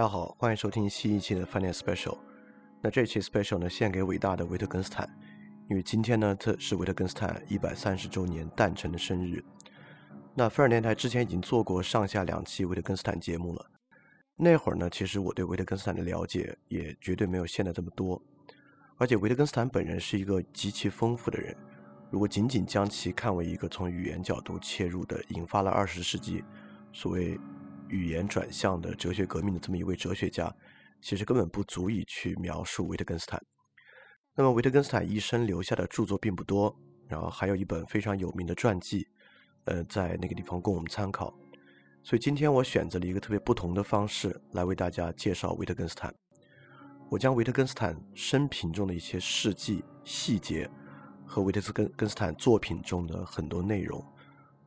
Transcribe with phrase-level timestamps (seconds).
[0.00, 2.16] 大家好，欢迎收听新一期的饭店 Special。
[2.80, 5.06] 那这期 Special 呢，献给伟大的维特根斯坦，
[5.68, 9.44] 因为今天呢，这是维特根斯坦一百三十周年诞辰的生日。
[10.34, 13.66] 那菲尔电台之前已经做过上下两期维特根斯坦节目了。
[14.36, 18.22] 那会儿呢，其实我对维特根斯坦的了解也绝对没有现在这么多。
[18.96, 21.54] 而且维特根斯坦本人是一个极其丰富的人。
[22.08, 26.42] 如果仅仅将其看为一个从语言角度切入的，引发了二十世纪
[26.90, 27.38] 所谓
[27.90, 30.54] 语言转向的哲学革命的这么一位哲学家，
[31.02, 33.42] 其实根本不足以去描述维特根斯坦。
[34.34, 36.74] 那么维特根斯坦一生留下的著作并不多，
[37.08, 39.06] 然后还有一本非常有名的传记，
[39.64, 41.36] 呃，在那个地方供我们参考。
[42.02, 46.14] 所以今天我选择了一个特别不同的方式来为大家介绍维特根斯坦。
[47.10, 50.70] 我将维特根斯坦生平中的一些事迹细节
[51.26, 54.02] 和维特斯根根斯坦作品中的很多内容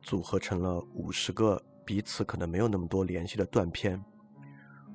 [0.02, 4.02] 组合成了五十个彼此可能没有那么多联系的断片。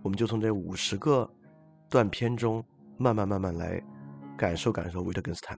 [0.01, 1.29] 我们就从这五十个
[1.89, 2.63] 断片中
[2.97, 3.81] 慢慢慢慢来
[4.37, 5.57] 感受感受维特根斯坦。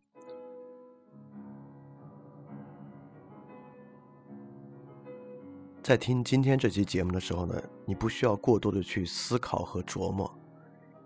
[5.83, 10.31] 在听今天这期节目的时候呢，你不需要过多的去思考和琢磨，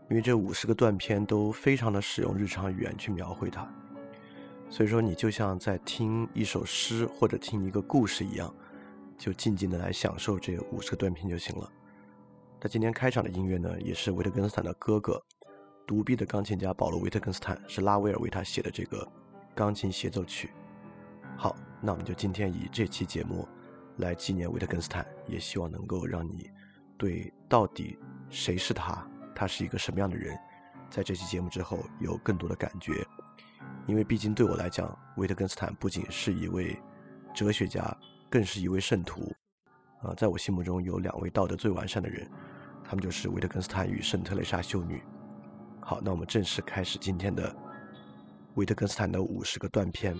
[0.09, 3.65] 因为这五十个断片都非常的使用日常语言去描绘它，
[4.69, 8.53] 所以说你就像在听一首诗或者听一个故事一样，
[9.17, 11.71] 就静静的来享受这五十个断片就行了。
[12.61, 15.21] 那今天开场的音乐呢，也是维特根斯坦的哥哥，
[15.85, 19.07] 独臂的钢琴家保罗·维特根斯坦是拉威尔为他写的这个
[19.53, 20.51] 钢琴协奏曲。
[21.37, 23.47] 好，那我们就今天以这期节目。
[23.99, 26.51] 来纪念维特根斯坦，也希望能够让你
[26.97, 27.97] 对到底
[28.29, 30.37] 谁是他，他是一个什么样的人，
[30.89, 33.07] 在这期节目之后有更多的感觉。
[33.87, 36.77] 因为毕竟对我来讲，维特根斯坦不仅是一位
[37.33, 37.97] 哲学家，
[38.29, 39.33] 更是一位圣徒。
[40.01, 42.29] 啊，在我心目中有两位道德最完善的人，
[42.83, 45.01] 他们就是维特根斯坦与圣特蕾莎修女。
[45.79, 47.55] 好，那我们正式开始今天的
[48.53, 50.15] 维特根斯坦的五十个断片。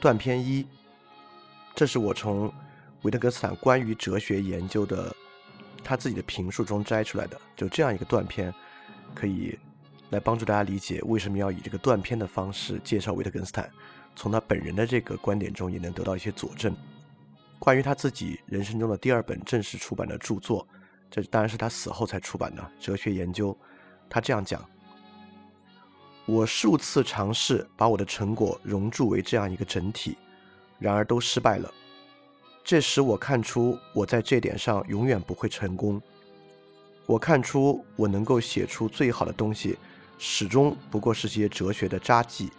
[0.00, 0.66] 断片一。
[1.74, 2.52] 这是我从
[3.00, 5.14] 维特根斯坦关于哲学研究的
[5.82, 8.52] 他自己的评述中摘出来的，就这样一个断片，
[9.14, 9.58] 可以
[10.10, 13.70] 来帮助大家理解为什么要以这个断片的方式介绍维特根斯坦。
[14.14, 16.74] 从他本人的这个观点中，也能得到一些佐证。
[17.58, 20.66] 关于他自己人生中的第二本正式出版的著作，
[21.10, 23.52] 这当然是他死后才出版的《哲学研究》。
[24.10, 24.68] 他这样讲
[26.26, 30.16] ：“我数次尝试把我的成果熔铸为这样一个整体。”
[30.78, 31.72] 然而都失败了，
[32.64, 36.02] 这使我看出我在这点上永远不会成功。
[37.06, 39.78] 我看出我能够写出最好的东西，
[40.18, 42.50] 始终不过是些哲学的札记。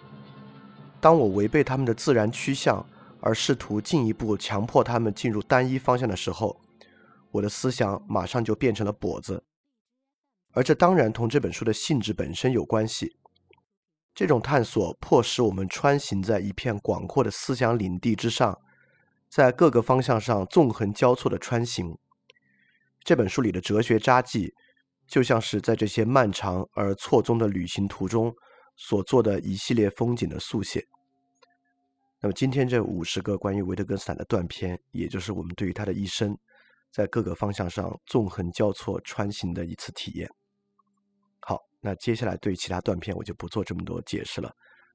[1.04, 2.90] 当我违背他们的自然趋向，
[3.20, 6.62] 而试图进一步强迫他们进入单一方向的时候，
[7.30, 9.44] 我的思想马上就变成了跛子。
[10.54, 13.18] 而这当然同这本书的性质本身有关系。
[14.16, 18.58] 这种探索迫使我们穿行在一片广阔的思想领地之上，
[19.28, 21.98] 在各个方向上纵横交错的穿行。
[23.04, 24.54] 这本书里的哲学札记，
[25.06, 28.34] 就像是在这些漫长而错综的旅行途中
[28.78, 30.88] 所做的一系列风景的速写。
[32.24, 36.34] 那么，今天这五十个关于维特根斯坦的断片，也就是我们对于他的一生，
[36.90, 40.30] 在各个方向上纵横交错穿行的一次体验。
[41.42, 44.50] 好那接下来对其他断片我就不做这么多解释了，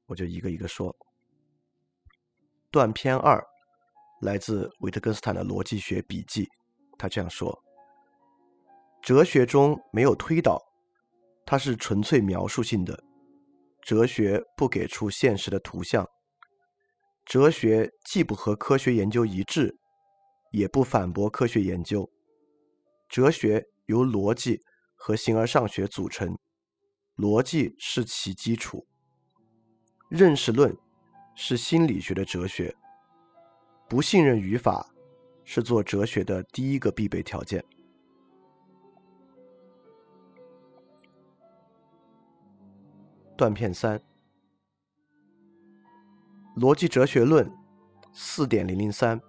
[0.06, 0.96] 我就一个一个说。
[2.70, 3.44] 断片二
[4.22, 6.48] 来自维特根斯坦的逻辑学笔记，
[6.96, 7.62] 他这样说：
[9.02, 10.58] 哲学中没有推导，
[11.44, 12.98] 它是纯粹描述性的。
[13.82, 16.08] 哲学不给出现实的图像，
[17.28, 19.76] 哲学既不和科学研究一致，
[20.50, 22.10] 也不反驳科学研究。
[23.06, 24.58] 哲学由逻辑
[24.94, 26.34] 和形而上学组成。
[27.16, 28.86] 逻辑是其基础，
[30.08, 30.74] 认识论
[31.34, 32.74] 是心理学的哲学，
[33.90, 34.88] 不信任语法
[35.44, 37.62] 是做哲学的第一个必备条件。
[43.36, 44.00] 断片三，
[46.58, 47.48] 逻辑哲学论
[48.12, 49.20] 四点零零三，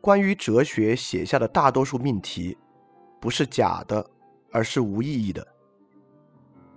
[0.00, 2.56] 关于哲学写下的大多数命题，
[3.20, 4.08] 不是假的，
[4.52, 5.44] 而是无意义的。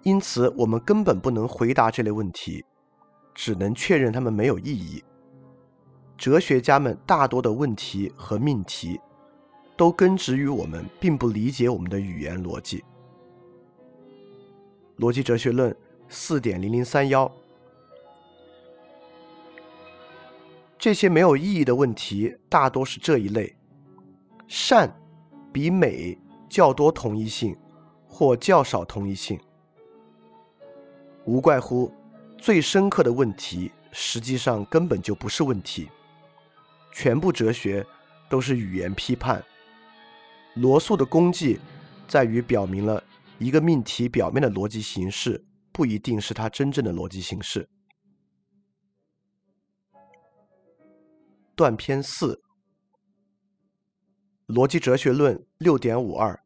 [0.01, 2.65] 因此，我们根本不能回答这类问题，
[3.35, 5.03] 只能确认它们没有意义。
[6.17, 8.99] 哲学家们大多的问题和命题，
[9.77, 12.83] 都根植于我们并不理解我们的语言逻辑。
[14.97, 15.75] 逻辑哲学论
[16.09, 17.31] 四点零零三幺，
[20.81, 23.55] 这些没有意义的问题大多是这一类：
[24.47, 24.91] 善
[25.53, 26.17] 比美
[26.49, 27.55] 较多同一性
[28.07, 29.39] 或较少同一性，
[31.25, 31.93] 无怪乎
[32.35, 35.87] 最深刻的问题实际上根本就不是问题。
[36.91, 37.85] 全部哲学
[38.27, 39.39] 都是语言批判。
[40.55, 41.59] 罗素的功绩
[42.07, 43.03] 在于表明了
[43.37, 47.69] 一个命题表面的逻辑形式不一定是它真正的逻辑形式。
[51.61, 52.41] 断篇四。
[54.47, 56.41] 逻辑哲学论六点五二，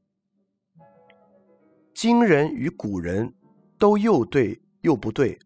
[1.93, 3.33] 今人与古人
[3.79, 5.39] 都又对又不对。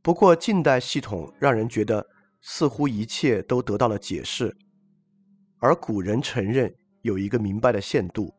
[0.00, 2.08] 不过近代系统让人觉得
[2.40, 4.56] 似乎一切都得到了解释，
[5.58, 8.32] 而古人承认有一个明白的限度。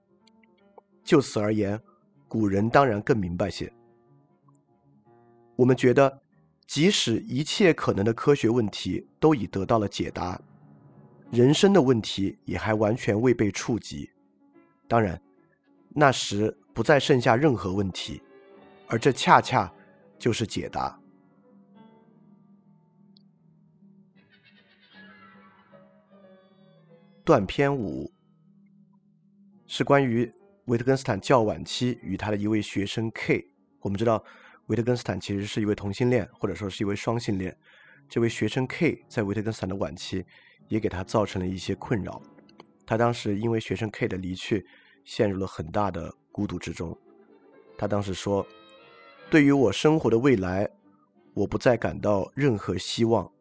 [1.04, 1.80] 就此而言，
[2.28, 3.72] 古人当然更明白些。
[5.58, 6.24] 我们觉得，
[6.68, 10.40] 即使一切可能的科学问题都已得到了解答。
[11.32, 14.10] 人生的问题也还完全未被触及，
[14.88, 15.20] 当然，
[15.90, 18.22] 那时不再剩下任何问题，
[18.88, 19.74] 而这恰恰
[20.20, 21.00] 就是解答。
[27.26, 28.10] 断篇五
[29.66, 30.32] 是关于
[30.66, 33.46] 维特根斯坦较晚期与他的一位学生 K。
[33.82, 34.24] 我们知道，
[34.68, 37.58] 维特根斯坦其实是一位同性恋，或者说是一位双性恋。
[38.08, 40.26] 这位学生 K 在维特根斯坦的晚期。
[40.70, 42.22] 也给他造成了一些困扰。
[42.86, 44.66] 他当时因为学生 K 的离去，
[45.06, 46.98] 陷入了很大的孤独之中。
[47.78, 48.46] 他当时说
[49.32, 50.70] ：“对于我生活的未来，
[51.34, 53.32] 我不再感到任何希望，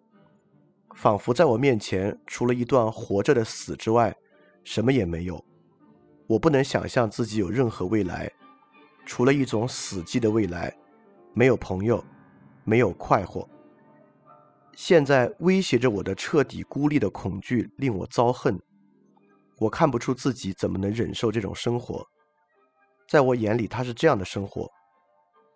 [0.94, 4.14] 仿佛在我面前除了一段活着的死之外，
[4.62, 5.44] 什么也没有。
[6.28, 8.30] 我不能想象自己有任何未来，
[9.04, 10.72] 除了一种死寂的未来，
[11.36, 12.02] 没有朋友，
[12.64, 13.46] 没有快活。”
[14.74, 18.58] 现在威胁着我的彻底孤立的恐惧令我遭恨，
[19.58, 22.06] 我看不出自己怎么能忍受这种生活。
[23.06, 24.66] 在我眼里，它是这样的生活：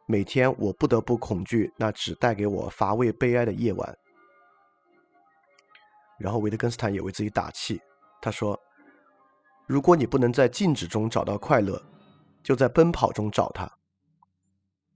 [0.07, 3.99] 每天我不得不恐惧那只带给我乏味悲哀的夜晚。
[6.19, 7.81] 然后维特根斯坦也为自己打气，
[8.21, 8.59] 他说
[9.67, 11.83] ：“如果你不能在静止中找到快乐，
[12.43, 13.71] 就在奔跑中找它。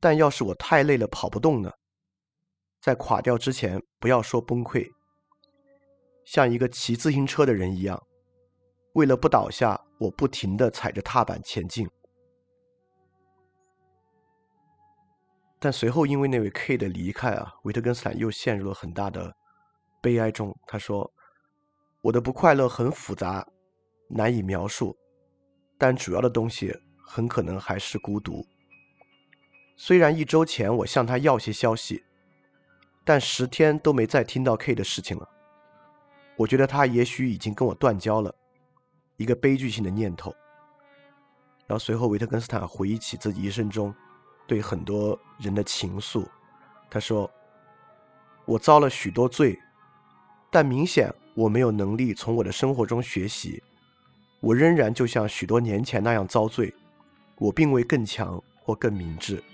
[0.05, 1.73] 但要是我太累了跑不动呢？”
[2.79, 4.87] 在垮掉之前，不要说崩溃，
[6.27, 7.99] 像一个骑自行车的人一样，
[8.93, 11.89] 为了不倒下，我不停的踩着踏板前进。
[15.59, 19.35] 但随后因为那位 K 的离开啊，维特根斯坦又陷入了很大的
[20.03, 20.55] 悲哀中。
[20.67, 21.11] 他说
[22.05, 23.47] ：“我的不快乐很复杂，
[24.11, 24.95] 难以描述，
[25.79, 26.71] 但主要的东西
[27.03, 28.47] 很可能还是孤独。
[29.77, 32.05] 虽然一周前我向他要些消息。”
[33.07, 35.29] 但十天都没再听到 K 的事情了，
[36.37, 38.35] 我觉得他也许已经跟我断交了，
[39.19, 40.35] 一个悲剧性的念头。
[41.67, 43.95] 然后随后维特根斯坦回忆起自己一生中
[44.47, 46.27] 对很多人的情愫，
[46.89, 47.31] 他说
[48.47, 49.59] ：“我遭了许多罪，
[50.51, 53.63] 但明显我没有能力从我的生活中学习，
[54.41, 56.75] 我仍然就像许多年前那样遭罪，
[57.37, 59.45] 我并未更强或更明智。”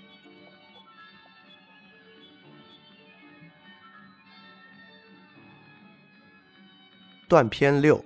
[7.31, 8.03] 断篇六，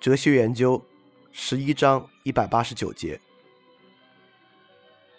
[0.00, 0.84] 哲学研究，
[1.30, 3.20] 十一章一百八十九节。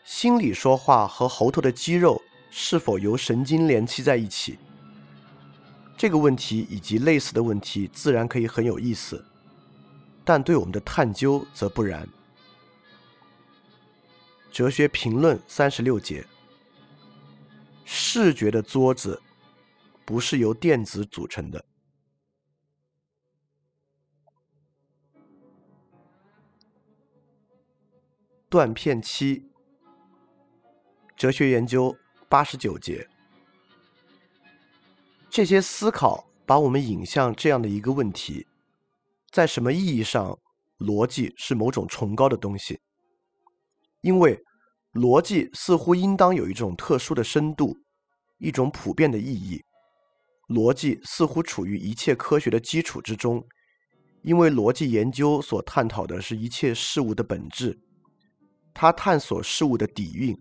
[0.03, 2.21] 心里说话和喉头的肌肉
[2.51, 4.59] 是否由神经联系在一起？
[5.95, 9.23] 这个问题以及类似的问题自然可以很有意思，
[10.25, 12.05] 但对我们的探究则不然。
[14.51, 16.27] 哲学评论三十六节，
[17.85, 19.21] 视觉的桌子
[20.03, 21.63] 不是由电子组成的。
[28.49, 29.43] 断片七，
[31.15, 31.95] 哲学研究
[32.27, 33.07] 八十九节。
[35.29, 38.47] 这些思考把我们引向这样的一个问题：
[39.29, 40.39] 在什么意义上，
[40.79, 42.79] 逻辑是某种崇高的东西？
[44.01, 44.43] 因为
[44.93, 47.77] 逻辑似乎应当有一种特殊的深度，
[48.39, 49.63] 一种普遍的意义。
[50.47, 53.47] 逻辑似乎处于一切科学的基础之中，
[54.23, 57.79] 因为逻辑研究所探讨的是一切事物的本质。
[58.73, 60.37] 他探索事物的底蕴，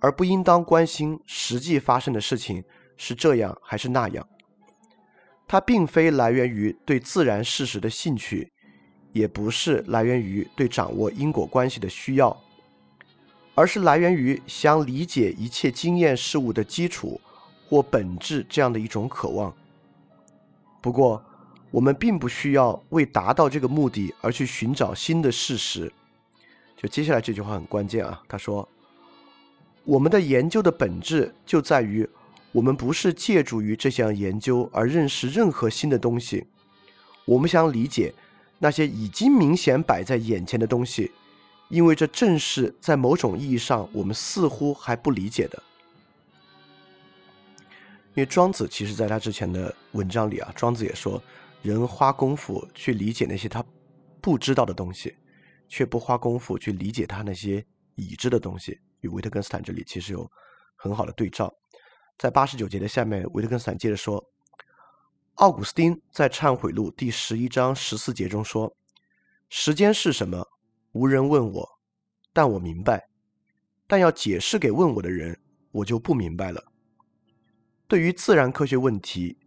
[0.00, 2.64] 而不应当关心实际发生的事情
[2.96, 4.26] 是这样还是那样。
[5.46, 8.50] 它并非来源于对自然事实的兴趣，
[9.12, 12.34] 也不是来源于对掌握因果关系的需要，
[13.54, 17.20] 而是来源于想理解一切经验事物的基础
[17.68, 19.54] 或本质这样的一种渴望。
[20.80, 21.22] 不过，
[21.70, 25.92] 我们并不需要为达到这个目的而去寻找新的事实。
[26.82, 28.68] 就接下来这句话很关键啊，他说
[29.84, 32.08] ：“我们的研究的本质就在于，
[32.50, 36.44] 我们不是借助于这项研究而认识任何新的东西，
[37.24, 38.12] 我们想理解
[38.58, 41.12] 那些已经明显摆在眼前的东西，
[41.68, 45.62] 因为这正是在某种意义上我们似乎还不理解的。”
[48.14, 51.22] 因为庄子其实在他之前的文章里啊，庄子也说。
[51.62, 53.64] 人花功夫去理解那些他
[54.20, 55.14] 不知道的东西，
[55.72, 57.64] 却不花功夫去理解他那些
[57.94, 58.78] 已知的东西。
[59.00, 60.30] 与维特根斯坦这里其实有
[60.76, 61.50] 很好的对照。
[62.18, 64.22] 在八十九节的下面，维特根斯坦接着说
[65.36, 68.76] ：“奥古斯丁在《忏悔录》第十一章十四节中说
[69.48, 70.46] ：‘时间是什么？
[70.92, 71.68] 无人问我，
[72.34, 73.08] 但我明白。
[73.86, 76.62] 但要解释给问我的人，我就不明白了。’
[77.88, 79.38] 对于自然科学问题。”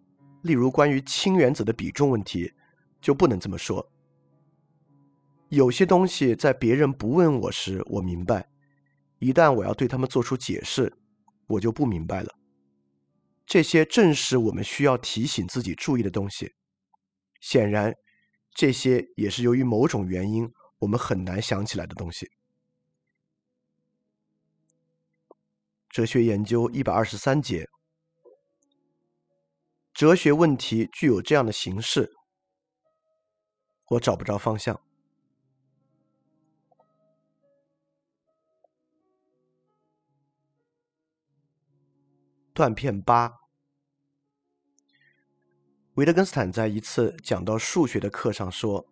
[0.42, 2.52] 例如，关于氢原子的比重问题，
[3.00, 3.92] 就不能这么说。
[5.50, 8.48] 有些东西在别人不问我时，我明白；
[9.20, 10.98] 一旦我要对他们做出解释，
[11.48, 12.36] 我就不明白了。
[13.46, 16.56] 这些正是我们需要提醒自己注意的东西。
[17.40, 17.94] 显然，
[18.52, 22.32] 这些也是由于某种原因，我们很难想起来的东西。
[25.90, 27.70] 哲学研究一百二十三节。
[29.94, 32.12] 哲学问题具有这样的形式，
[33.92, 34.85] 我找不着方向。
[42.56, 43.34] 断片八，
[45.96, 48.86] 维特根斯坦在一次讲到数学的课上说：“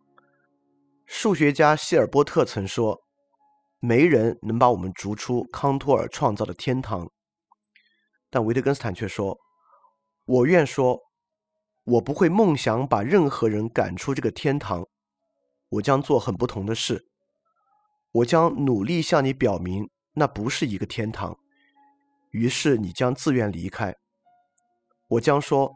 [1.08, 3.06] 数学家希尔波特曾说，
[3.80, 7.10] 没人能把我们逐出康托尔创造的天堂。”
[8.30, 9.40] 但维特根斯坦却说。
[10.26, 11.00] 我愿说，
[11.86, 14.86] 我不会梦想把任何人赶出这个天堂。
[15.70, 17.08] 我将做很不同的事。
[18.12, 21.40] 我将努力向你表明，那不是一个天堂。
[22.34, 23.96] 于是你将自愿离开。
[25.08, 25.72] 我将说，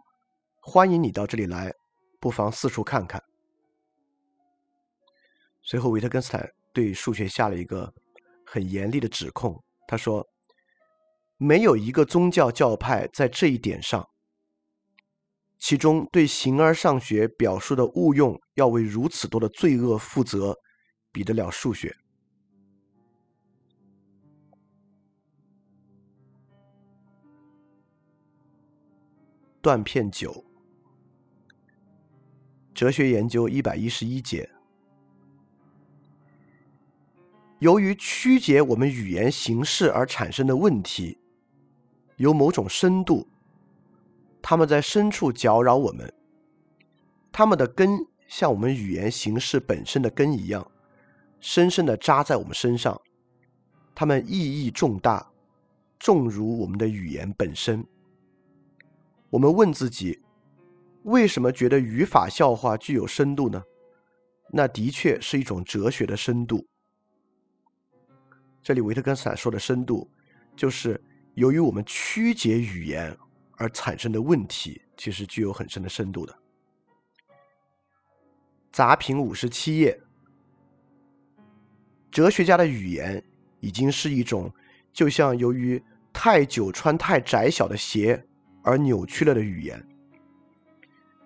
[0.60, 1.72] 欢迎你到这里来，
[2.20, 3.24] 不妨四处看看。
[5.62, 7.94] 随后，维特根斯坦对数学下了一个
[8.44, 9.64] 很严厉的指控。
[9.88, 10.28] 他说
[11.38, 14.10] ：“没有一个宗教教派在这一点上。”
[15.60, 20.58] 其中对形而上学表述的误用要为如此多的罪恶负责，
[21.12, 21.96] 比得了数学？
[29.68, 30.46] 断片九，
[32.74, 34.50] 哲学研究一百一十一节。
[37.60, 41.18] 由于曲解我们语言形式而产生的问题，
[42.16, 43.28] 有某种深度。
[44.42, 46.14] 他们在深处搅扰我们，
[47.34, 50.72] 他们的根像我们语言形式本身的根一样，
[51.42, 52.98] 深深的扎在我们身上。
[53.94, 55.30] 他们意义重大，
[56.00, 57.86] 重如我们的语言本身。
[59.30, 60.22] 我们问自己，
[61.04, 63.64] 为什么觉得语法笑话具有深度呢？
[64.52, 66.66] 那的确是一种哲学的深度。
[68.62, 70.10] 这里维特根斯坦说的深度，
[70.56, 71.02] 就是
[71.36, 73.18] 由于我们曲解语言。
[73.60, 76.40] 而产生的问题其实具有很深的深度的。
[78.72, 80.00] 杂品五十七页，
[82.12, 83.24] 哲学家的语言
[83.60, 84.54] 已经是一种，
[84.94, 88.28] 就像由于太久穿太窄小的鞋
[88.68, 89.82] 而扭曲了的语言。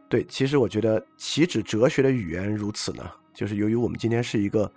[0.07, 3.03] 对，其实我觉得岂止哲学的语言如此呢？
[3.33, 4.71] 就是由于我们今天是一个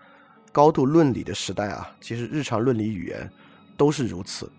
[0.51, 3.31] 高度论理的时代啊，其实日常论理语言
[3.77, 4.51] 都是如此。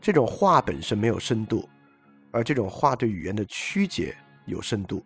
[0.00, 1.68] 这种话本身没有深度。
[2.32, 5.04] 而这种话对语言的曲解有深度。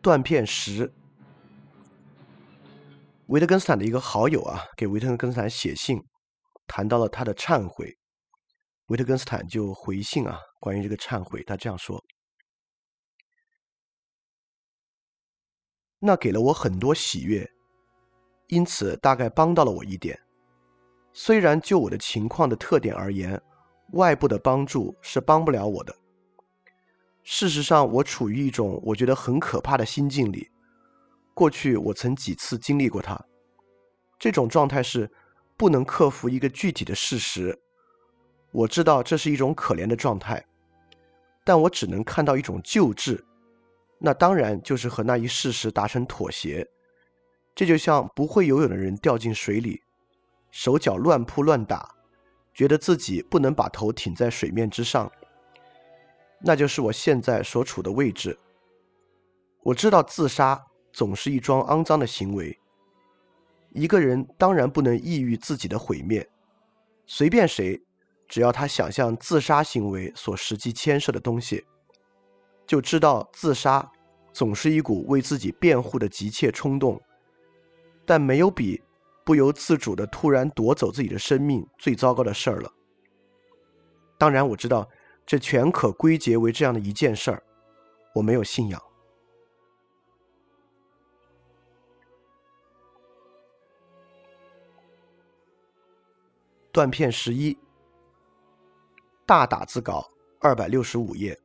[0.00, 0.90] 断片十，
[3.26, 6.02] 维特根斯坦的一个好友啊，给维特根斯坦写信，
[6.66, 7.98] 谈到了他的忏悔。
[8.86, 12.02] 维特根斯坦就回信啊，关于这个忏悔，他这样说
[15.98, 17.48] ：“那给了我很多喜悦，
[18.48, 20.20] 因此大概帮到了我一点。”
[21.14, 23.40] 虽然就我的情况的特点而言，
[23.92, 25.94] 外部的帮助是帮不了我的。
[27.22, 30.50] 事实上，我处于一种我觉得很可怕的心境里。
[31.34, 33.18] 过去我曾几次经历过它。
[34.18, 35.10] 这种状态是
[35.62, 37.56] 不能克服一个具体的事实。
[38.50, 40.44] 我知道这是一种可怜的状态，
[41.44, 43.24] 但我只能看到一种救治。
[44.00, 46.66] 那当然就是和那一事实达成妥协。
[47.54, 49.80] 这就像不会游泳的人掉进水里。
[50.50, 51.94] 手脚乱扑乱打，
[52.52, 55.08] 觉得自己不能把头挺在水面之上，
[56.40, 58.36] 那就是我现在所处的位置。
[59.62, 60.60] 我知道自杀
[60.92, 62.58] 总是一桩肮脏的行为。
[63.74, 66.28] 一个人当然不能抑郁自己的毁灭。
[67.06, 67.80] 随便谁，
[68.28, 71.64] 只要他想象自杀行为所实际牵涉的东西，
[72.66, 73.90] 就知道自杀
[74.32, 77.00] 总是一股为自己辩护的急切冲动。
[78.04, 78.82] 但没有比
[79.24, 82.72] 不由自主的突然夺走自己的生命最糟糕的事儿了。
[84.18, 84.88] 当然，我知道
[85.24, 87.42] 这全可归结为这样的一件事儿：
[88.14, 88.82] 我没有信仰。
[96.72, 97.58] 断片十一，
[99.26, 100.08] 大打字稿
[100.40, 101.38] 二百六十五页。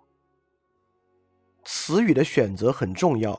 [1.66, 3.38] 词语的选择很重要，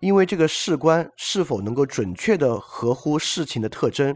[0.00, 4.14] 因为这个事关是否能够准确的合乎事情的特征。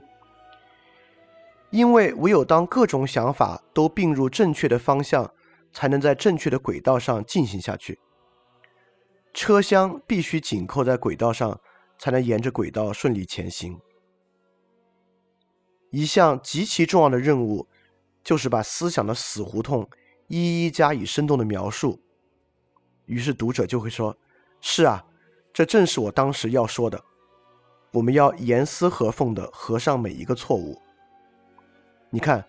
[1.71, 5.33] 因为唯有当各种想法都并入正确的方向，
[5.73, 7.99] 才能在正确的轨道上进行下去。
[9.33, 11.59] 车厢必须紧扣在轨道上，
[11.99, 13.81] 才能沿着轨道顺利前行。
[15.92, 17.68] 一项极其重要的任务，
[18.24, 19.88] 就是把思想的死胡同
[20.26, 22.00] 一一加以生动的描述。
[23.05, 24.16] 于是读者就会说
[24.62, 25.05] ：“是啊，
[25.52, 26.98] 这正是我当时要说的。
[27.90, 30.81] 我们要严丝合缝地合上每一个错误。”
[32.09, 32.42] 你看，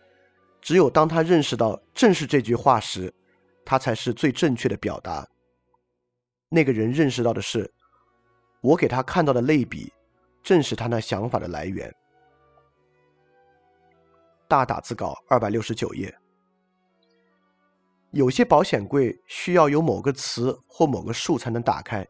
[0.62, 3.14] 只有当他认识到正是这句话时，
[3.66, 5.28] 他才是最正确的表达。
[6.48, 7.70] 那个人认识到的是，
[8.62, 9.92] 我给他看到的类比，
[10.42, 11.94] 正是他那想法的来源。
[14.54, 16.16] 大打字稿二百六十九页。
[18.12, 22.08] 有些保险柜需要有某个词或某个数才能打开，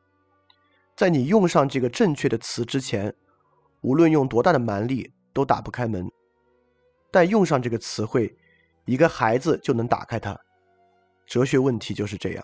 [0.93, 3.15] 在你用上这个正确的词之前，
[3.79, 6.05] 无论用多大的蛮力都打不开门。
[7.09, 8.35] 但用上这个词汇，
[8.83, 10.37] 一个孩子就能打开它。
[11.25, 12.43] 哲学问题就是这样。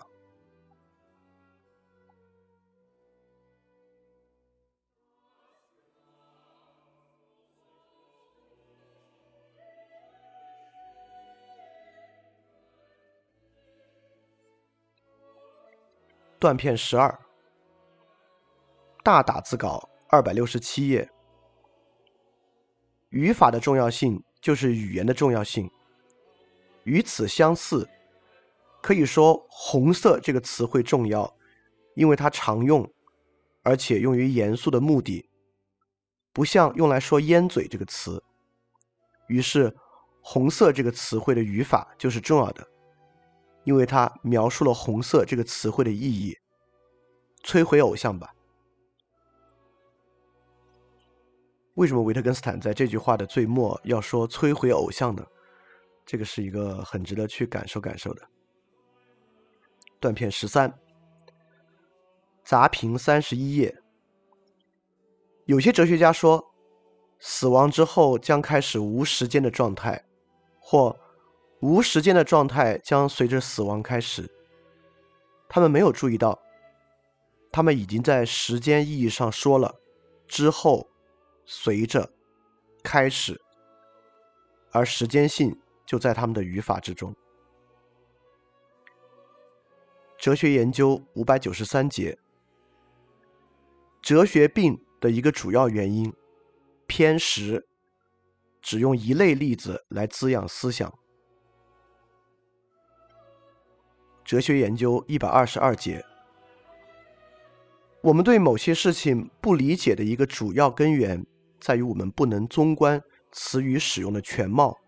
[16.40, 17.20] 断片十二，
[19.04, 21.06] 大打字稿二百六十七页。
[23.10, 25.70] 语法的重要性就是语言的重要性。
[26.84, 27.86] 与此相似，
[28.80, 31.30] 可以说“红色”这个词汇重要，
[31.94, 32.90] 因为它常用，
[33.62, 35.28] 而且用于严肃的目的，
[36.32, 38.24] 不像用来说“烟嘴”这个词。
[39.26, 39.76] 于是
[40.24, 42.66] ，“红色”这个词汇的语法就是重要的。
[43.64, 46.36] 因为它描述了“红色”这个词汇的意义，
[47.44, 48.34] 摧毁偶像吧？
[51.74, 55.24] 为什么维特根斯坦在这句话的最末要说“摧毁偶像”呢？
[56.06, 58.22] 这个是一个很值得去感受感受的。
[60.00, 60.72] 断片十三，
[62.42, 63.82] 杂评三十一页。
[65.44, 66.52] 有些哲学家说，
[67.18, 70.04] 死亡之后将开始无时间的状态，
[70.58, 70.98] 或。
[71.60, 74.30] 无时间的状态将随着死亡开始。
[75.48, 76.40] 他们没有注意到，
[77.50, 79.80] 他们已经在时间意义上说了
[80.26, 80.88] “之后
[81.44, 82.12] ”“随着
[82.82, 83.40] ”“开始”，
[84.72, 87.14] 而时间性就在他们的语法之中。
[90.16, 92.18] 哲学研究五百九十三节，
[94.00, 96.14] 哲学病的一个主要原因
[96.86, 97.66] 偏食，
[98.62, 100.99] 只用一类例子来滋养思想。
[104.30, 106.04] 哲学研究一百二十二节，
[108.00, 111.26] 我们对某些事情不理解的一个主要根源，
[111.58, 114.78] 在于我们不能综观词语使用的全貌。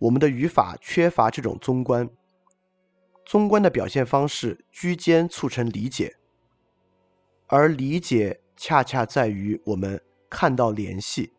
[0.00, 2.10] 我们的语法缺乏这种综观。
[3.24, 6.16] 综观的表现方式居间促成理解，
[7.46, 11.32] 而理解恰恰在于我们看到联系，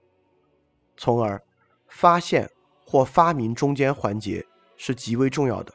[0.95, 1.43] 从而
[1.89, 2.49] 发现
[2.86, 4.45] 或发明中间环节
[4.77, 5.73] 是极为重要的。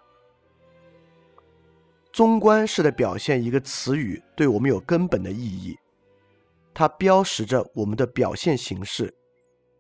[2.15, 5.77] 综观式的表现一个词语对我们有根本的意义，
[6.73, 9.13] 它标识着我们的表现形式，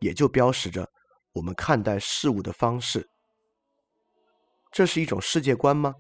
[0.01, 0.91] 也就标识着
[1.33, 3.09] 我们看待事物的方式。
[4.73, 5.95] 这是一种世界观吗？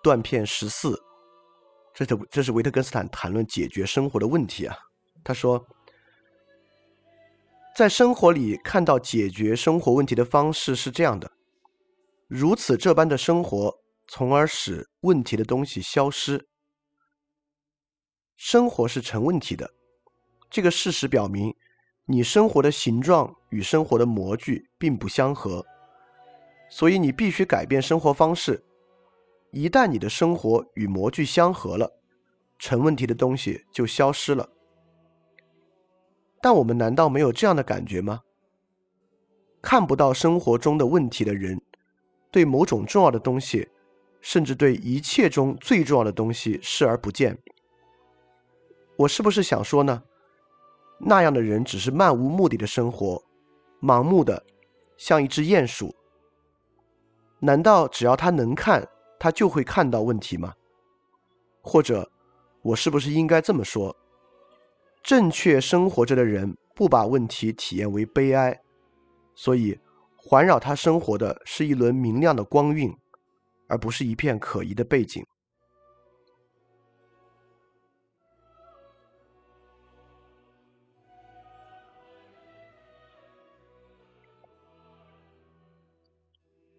[0.00, 0.96] 断片十四，
[1.92, 4.76] 这是这是维特根斯坦谈论解决生活的问题啊。
[5.24, 5.66] 他说，
[7.76, 11.32] 在生活里看到解决生活问题的方式是这样的：
[12.28, 16.48] 如此这般的生活，从而使问题的东西消失。
[18.36, 19.72] 生活是成问题的。
[20.50, 21.54] 这个事实表明，
[22.06, 25.64] 你生活的形状与生活的模具并不相合，
[26.68, 28.64] 所以你必须改变生活方式。
[29.52, 32.00] 一旦你的生活与模具相合了，
[32.58, 34.50] 成问题的东西就消失了。
[36.42, 38.20] 但我们难道没有这样的感觉吗？
[39.62, 41.62] 看不到生活中的问题的人，
[42.32, 43.68] 对某种重要的东西，
[44.20, 47.38] 甚至对一切中最重要的东西视而不见。
[48.96, 50.02] 我是不是想说呢？
[50.98, 53.22] 那样的人只是漫无目的的生活，
[53.80, 54.44] 盲目的，
[54.96, 55.94] 像一只鼹鼠。
[57.38, 60.52] 难道只要他能看，他就会看到问题吗？
[61.60, 62.10] 或者，
[62.62, 63.96] 我是不是应该这么说：
[65.02, 68.62] 正确生活着的人不把问题体验为悲哀，
[69.34, 69.78] 所以
[70.16, 72.96] 环绕他生活的是一轮明亮的光晕，
[73.66, 75.26] 而不是一片可疑的背景。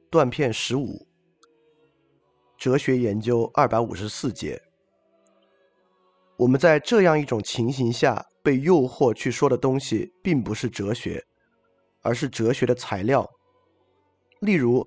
[0.10, 1.08] 断片十五，
[2.58, 4.62] 哲学研究二百五十四节。
[6.38, 11.24] 我们在这样一种情形下被诱惑去说的东西，并不是哲学，
[12.02, 13.30] 而是哲学的材料。
[14.40, 14.86] 例如，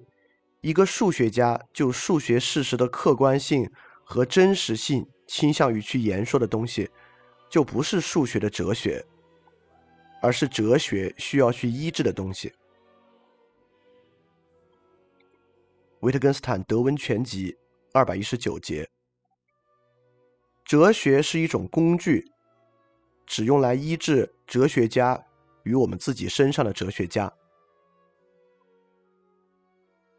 [0.61, 3.70] 一个数学家就数学事实的客观性
[4.04, 6.90] 和真实性倾向于去言说的东西，
[7.48, 9.06] 就不是数学的哲学，
[10.20, 12.52] 而是哲学需要去医治的东西。
[16.00, 17.52] 维特根斯坦《德文全集》
[17.92, 18.87] 二百一十九节：
[20.66, 22.33] 哲学是一种工具，
[23.24, 25.24] 只用来医治哲学家
[25.62, 27.33] 与我们自己身上的哲学家。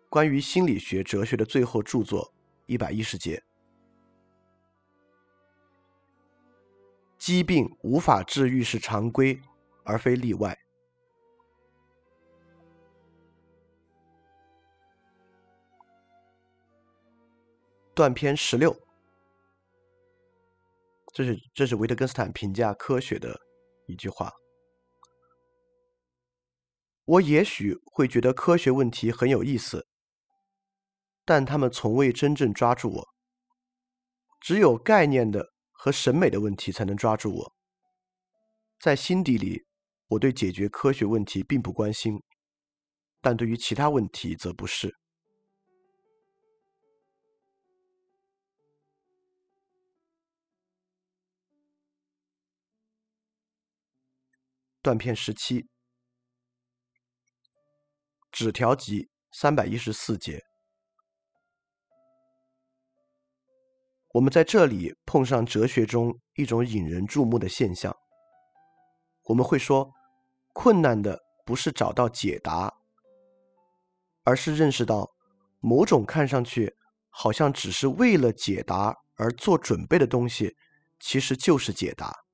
[0.07, 2.33] 关于心理学哲学的最后著作
[2.65, 3.43] 一百一十节：
[7.17, 9.37] 疾病无法治愈是常规，
[9.83, 10.57] 而非例外。
[17.93, 18.73] 断篇十六，
[21.17, 23.35] 这是这是维特根斯坦评价科学的
[23.87, 24.31] 一句话。
[27.05, 29.87] 我也许会觉得科学问题很有意思，
[31.25, 33.07] 但他们从未真正抓住我。
[34.39, 37.53] 只有概念的和审美的问题才能抓住我。
[38.79, 39.65] 在心底里，
[40.09, 42.21] 我对解决科学问题并不关心，
[43.21, 44.95] 但对于其他问题则不是。
[54.87, 55.67] 断片十七，
[58.31, 60.41] 纸条集三百一十四节。
[64.13, 67.93] 我们在这里碰上哲学中一种引人注目的现象。
[69.23, 69.91] 我们会说，
[70.53, 72.73] 困难的不是找到解答，
[74.23, 75.13] 而是认识到
[75.59, 76.77] 某种看上去
[77.09, 80.55] 好像只是为了解答而做准备的东西，
[80.97, 82.26] 其实就是解答。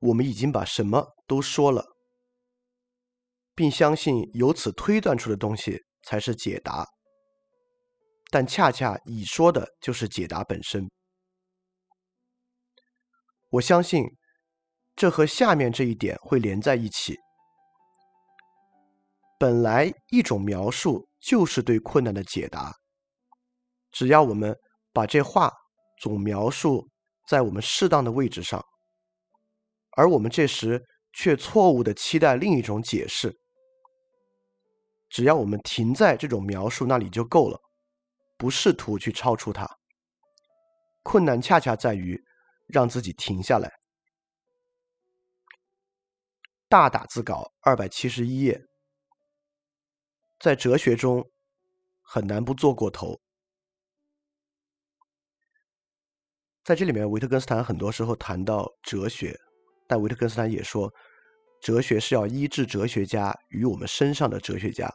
[0.00, 1.14] 我们已经把什么？
[1.26, 1.84] 都说了，
[3.54, 6.86] 并相信由此推断出的东西才是解答，
[8.30, 10.90] 但恰恰已说的就是解答本身。
[13.50, 14.04] 我相信
[14.96, 17.16] 这和下面这一点会连在一起。
[19.38, 22.74] 本来一种描述就是对困难的解答，
[23.90, 24.56] 只要我们
[24.92, 25.52] 把这话
[26.00, 26.88] 总描述
[27.28, 28.64] 在我们适当的位置上，
[29.92, 30.86] 而我们这时。
[31.12, 33.40] 却错误的期待另一种解释。
[35.08, 37.60] 只要我们停在这种描述那里就够了，
[38.38, 39.68] 不试图去超出它。
[41.02, 42.24] 困难恰恰在于
[42.68, 43.72] 让自己停下来。
[46.68, 48.68] 大打字稿二百七十一页，
[50.38, 51.28] 在哲学中
[52.02, 53.20] 很难不做过头。
[56.62, 59.49] 在这里面，维特根斯坦很多时候谈到哲学。
[59.90, 60.88] 但维特根斯坦也说，
[61.60, 64.88] 哲学是要医治哲学家与我们身上的哲学家。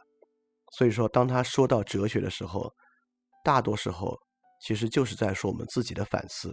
[0.72, 2.72] 所以说，当他说到哲学的时候，
[3.44, 4.18] 大多时候
[4.62, 6.50] 其实就是在说我们自己的反思。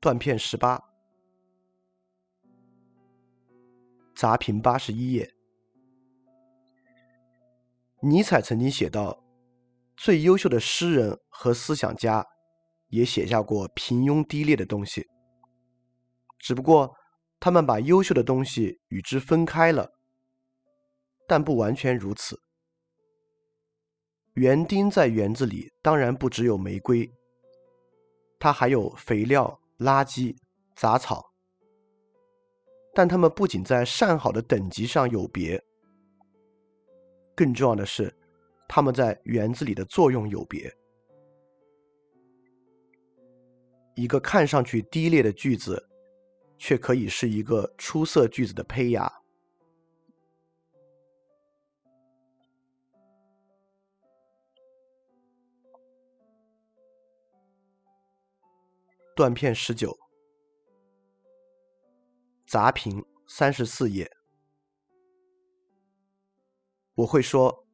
[0.00, 0.82] 断片十八，
[4.14, 5.30] 杂评八十一页。
[8.00, 9.22] 尼采曾经写道
[9.98, 12.26] ：“最优秀的诗人和思想家
[12.88, 15.06] 也写下过平庸低劣的东西，
[16.38, 16.96] 只不过
[17.38, 19.92] 他们把优秀的东西与之分开了，
[21.28, 22.40] 但不完全如此。
[24.32, 27.12] 园丁在园子里当然不只有玫瑰，
[28.38, 30.36] 它还有肥料、垃圾、
[30.76, 31.32] 杂草，
[32.94, 35.60] 但他们不仅在善好的等级上有别，
[37.34, 38.14] 更重要的是。
[38.68, 40.72] 他们在园子里的作用有别。
[43.96, 45.88] 一个看上去低劣的句子，
[46.56, 49.19] 却可以是一个出色句子的胚芽。
[59.20, 59.98] 断片十九，
[62.46, 64.10] 杂评三十四页，
[66.94, 67.66] 我会说。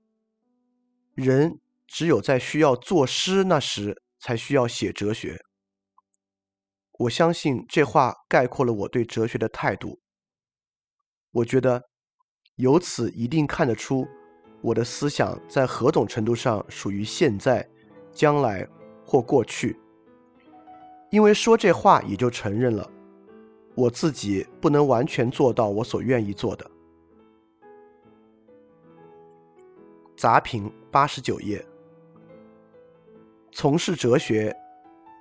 [1.14, 5.40] 人只有在需要作诗那时，才需要写哲学。
[6.98, 10.00] 我相信这话概括了我对哲学的态度。
[11.30, 11.88] 我觉得
[12.56, 14.08] 由此一定看得出
[14.62, 17.70] 我的思想在何种程度上属于现在、
[18.12, 18.68] 将来
[19.06, 19.80] 或过去。
[21.16, 22.86] 因为说这话也就承认了
[23.74, 26.70] 我自己不能完全做到我所愿意做的。
[30.14, 31.64] 杂评八十九页。
[33.50, 34.54] 从事哲学，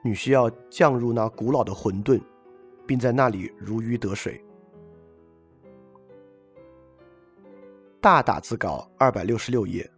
[0.03, 2.21] 你需要降入那古老的混沌，
[2.85, 4.43] 并在那里如鱼得水。
[8.01, 9.89] 大打字稿二百六十六页。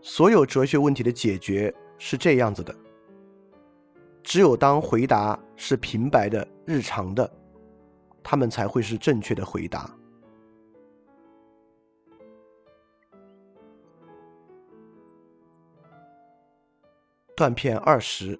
[0.00, 2.74] 所有哲学问题的解决是这样子的：
[4.28, 7.32] 只有当回答是平白的、日常的，
[8.22, 9.90] 他们才会是正确的回答。
[17.34, 18.38] 断片二十，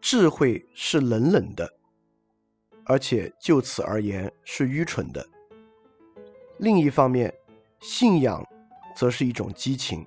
[0.00, 1.70] 智慧是冷冷的，
[2.86, 5.22] 而且就此而言是愚蠢的。
[6.56, 7.30] 另一方面，
[7.78, 8.42] 信仰
[8.96, 10.02] 则是一种激情。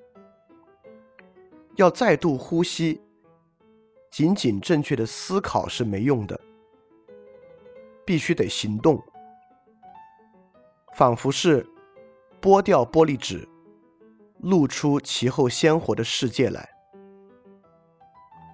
[1.75, 3.01] 要再度呼吸，
[4.11, 6.39] 仅仅正确的思考是没用的，
[8.05, 9.01] 必须得行动，
[10.95, 11.65] 仿佛是
[12.41, 13.47] 剥掉玻璃纸。
[14.39, 16.69] 露出其后鲜活的世界来。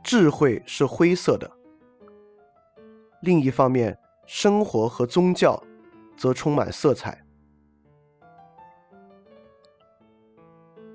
[0.04, 1.50] 智慧是灰色的。
[3.24, 5.60] 另一方面，生活和宗教
[6.16, 7.26] 则充满色彩。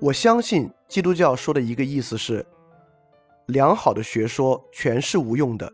[0.05, 2.45] 我相信基督教说的一个意思是：
[3.47, 5.73] 良好的学说全是无用的，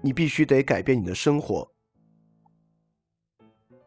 [0.00, 1.70] 你必须得改变你的生活。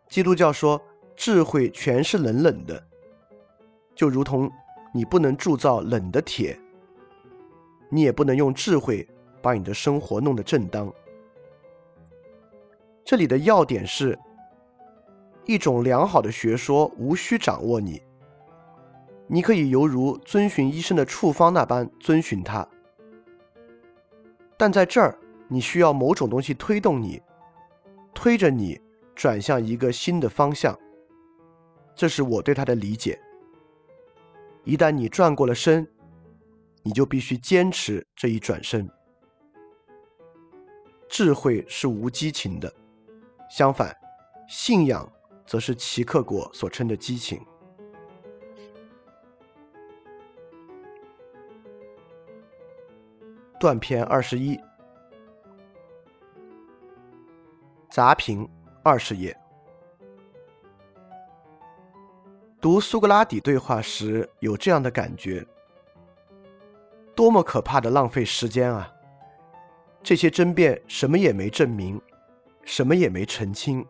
[0.07, 0.79] 基督教说
[1.15, 2.87] 智慧全是冷冷的。
[3.95, 4.47] 就如同
[4.93, 6.55] 你不能铸造冷的铁，
[7.89, 9.07] 你也不能用智慧
[9.41, 10.93] 把你的生活弄得正当。
[13.03, 14.19] 这里的要点是，
[15.47, 17.99] 一种良好的学说无需掌握你，
[19.33, 22.67] 你可以犹如遵循医生的处方那般遵循它。
[24.57, 25.17] 但在这儿，
[25.47, 27.21] 你需要某种东西推动你，
[28.13, 28.77] 推着你
[29.15, 30.77] 转向一个新的方向。
[31.95, 33.17] 这是我对它的理解。
[34.65, 35.87] 一旦你转过了身，
[36.83, 38.85] 你就必须坚持这一转身。
[41.07, 42.73] 智慧是无激情的，
[43.49, 43.95] 相反，
[44.49, 45.09] 信仰
[45.47, 47.41] 则是齐克果所称的激情。
[53.61, 54.59] 断篇二十一，
[57.91, 58.49] 杂评
[58.81, 59.37] 二十页。
[62.59, 65.45] 读苏格拉底对话时，有这样的感觉：
[67.13, 68.91] 多么可怕的浪费时间啊！
[70.01, 72.01] 这些争辩什么也没证明，
[72.63, 73.85] 什么也没澄清，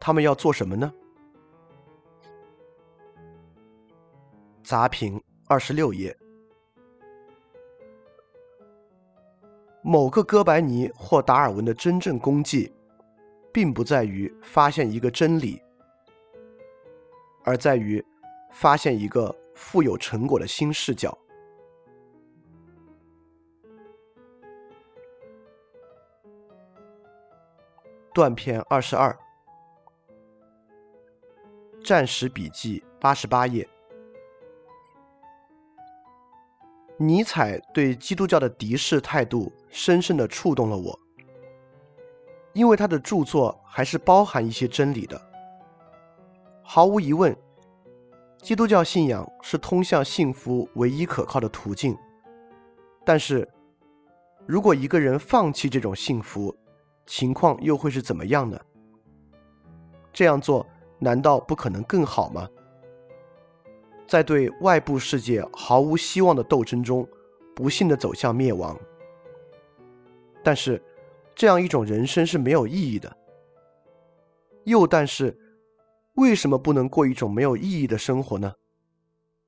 [0.00, 0.92] 他们要做什么呢？
[4.64, 6.16] 杂评二十六页。
[9.82, 12.72] 某个哥白尼或达尔文的真正功绩，
[13.52, 15.60] 并不在于发现一个真理。
[17.44, 18.04] 而在于
[18.52, 21.18] 发现一个富有成果的新视角。
[28.14, 29.18] 断片二十二，
[31.82, 33.68] 战时笔记八十八页。
[36.98, 40.96] 尼采对基督教的敌视态度深深的触动了我，
[42.52, 45.20] 因为他的著作还是包含一些真理的。
[46.62, 47.34] 毫无疑问，
[48.42, 51.96] 基督教信仰是通向幸福唯一可靠的途径。
[53.02, 53.48] 但是，
[54.46, 56.54] 如果一个人放弃这种幸福，
[57.06, 58.60] 情况又会是怎么样呢？
[60.12, 60.66] 这样做
[60.98, 62.46] 难道不可能更好吗？
[64.06, 67.08] 在对外部世界毫无希望的斗争中，
[67.56, 68.78] 不幸的走向灭亡。
[70.42, 70.82] 但是，
[71.34, 73.16] 这样一种人生是没有意义的。
[74.64, 75.36] 又但是，
[76.14, 78.52] 为什么不能过一种没有意义的生活呢？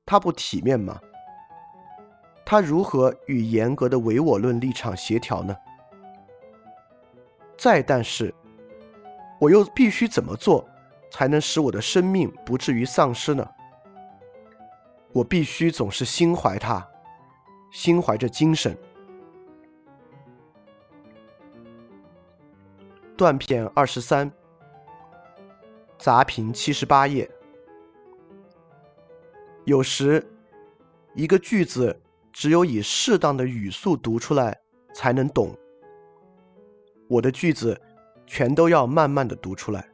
[0.07, 1.01] 它不体面吗？
[2.45, 5.57] 它如何与严格的唯我论立场协调呢？
[7.57, 8.35] 再但是，
[9.41, 10.69] 我又必须怎么做，
[11.11, 13.49] 才能使我的生命不至于丧失呢？
[15.13, 16.87] 我必须总是心怀它，
[17.73, 18.77] 心怀着精神。
[23.17, 24.31] 断片二十三，
[25.99, 27.31] 杂评七十八页。
[29.65, 30.25] 有时，
[31.15, 32.01] 一个句子
[32.33, 34.61] 只有以适当的语速读出来
[34.93, 35.57] 才能懂。
[37.09, 37.81] 我的句子
[38.27, 39.89] 全都要慢慢的读出来。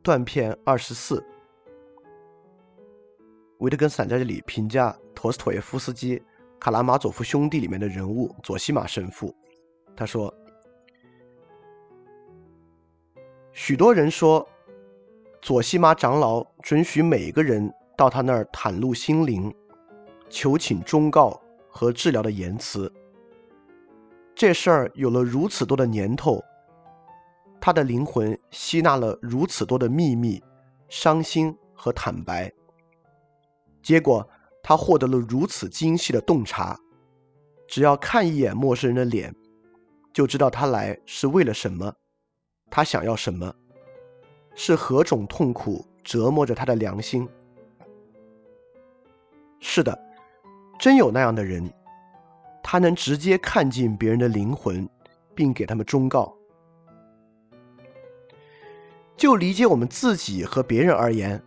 [0.00, 1.24] 断片二十四，
[3.58, 6.18] 维特根斯坦在这里评价陀思妥耶夫斯基。
[6.64, 9.36] 《卡拉马佐夫兄弟》里面的人物佐西玛神父，
[9.94, 10.32] 他说
[13.52, 14.48] ：“许多人说，
[15.42, 19.54] 佐西玛长老准许每个人到他那儿袒露心灵，
[20.30, 22.90] 求请忠告和治疗的言辞。
[24.34, 26.42] 这事儿有了如此多的年头，
[27.60, 30.42] 他的灵魂吸纳了如此多的秘密、
[30.88, 32.50] 伤心和坦白，
[33.82, 34.26] 结果。”
[34.66, 36.80] 他获得了如此精细的洞察，
[37.68, 39.34] 只要看一眼陌生人的脸，
[40.10, 41.94] 就知道他来是为了什么，
[42.70, 43.54] 他想要什么，
[44.54, 47.28] 是何种痛苦折磨着他的良心。
[49.60, 50.02] 是的，
[50.78, 51.70] 真有那样的人，
[52.62, 54.88] 他能直接看进别人的灵魂，
[55.34, 56.34] 并给他们忠告。
[59.14, 61.42] 就理解我们自己和别人而言，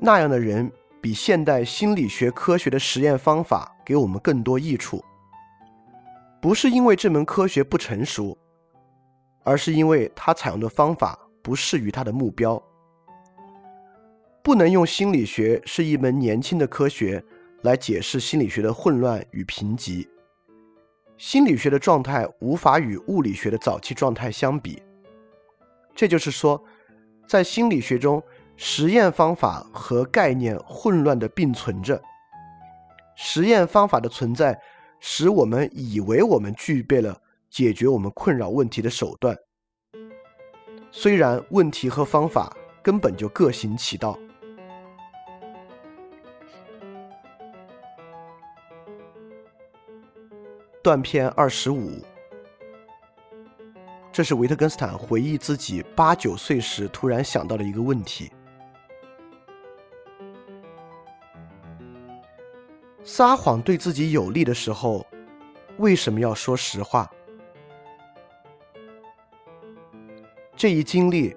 [0.00, 0.72] 那样的人。
[1.04, 5.04] 比现代心理学科学的实验方法给我们更多益处，
[6.40, 8.38] 不是因为这门科学不成熟，
[9.42, 12.58] 而是因为它采用的方法不适于它的目标。
[14.42, 17.22] 不能用心理学是一门年轻的科学
[17.64, 20.08] 来解释心理学的混乱与贫瘠，
[21.18, 24.82] 心理学的状态无法与物理学的早期状态相比。
[25.94, 26.64] 这就是说，
[27.28, 28.22] 在心理学中。
[28.56, 32.00] 实验方法和概念混乱的并存着。
[33.16, 34.60] 实验方法的存在，
[35.00, 37.16] 使我们以为我们具备了
[37.50, 39.36] 解决我们困扰问题的手段，
[40.90, 44.18] 虽然问题和方法根本就各行其道。
[50.82, 52.04] 断片二十五，
[54.12, 58.30] 这是维特根斯坦回忆自己八九岁时突然想到的一个问题。
[63.16, 65.06] 撒谎对自己有利的时候，
[65.78, 67.08] 为什么要说实话？
[70.56, 71.36] 这一经历，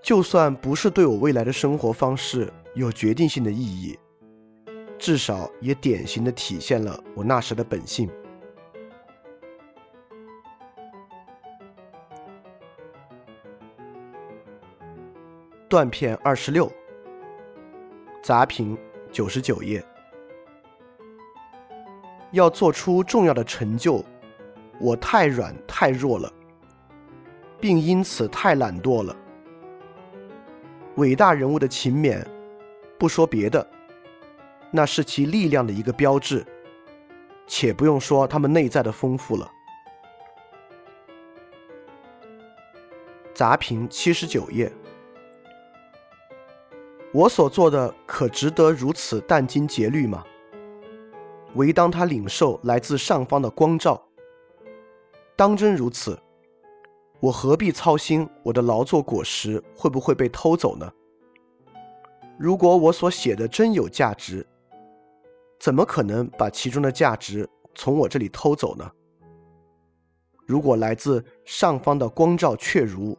[0.00, 3.98] 就算不是对我未来的生活方式有决定性的意义，
[5.00, 8.08] 至少也典型的体现了我那时的本性。
[15.68, 16.70] 断片二十六，
[18.22, 18.78] 杂评
[19.10, 19.84] 九十九页。
[22.34, 24.04] 要做出重要的成就，
[24.80, 26.30] 我太软太弱了，
[27.60, 29.16] 并因此太懒惰了。
[30.96, 32.24] 伟大人物的勤勉，
[32.98, 33.64] 不说别的，
[34.72, 36.44] 那是其力量的一个标志，
[37.46, 39.48] 且不用说他们内在的丰富了。
[43.32, 44.72] 杂评七十九页，
[47.12, 50.24] 我所做的可值得如此殚精竭虑吗？
[51.54, 54.02] 唯当他领受来自上方的光照，
[55.36, 56.18] 当真如此，
[57.20, 60.90] 我何必操心我的劳作果实会不会被偷走呢？
[62.38, 64.44] 如果我所写的真有价值，
[65.60, 68.90] 怎么可能把其中的价值从我这里偷走呢？
[70.44, 73.16] 如果来自上方的光照确如，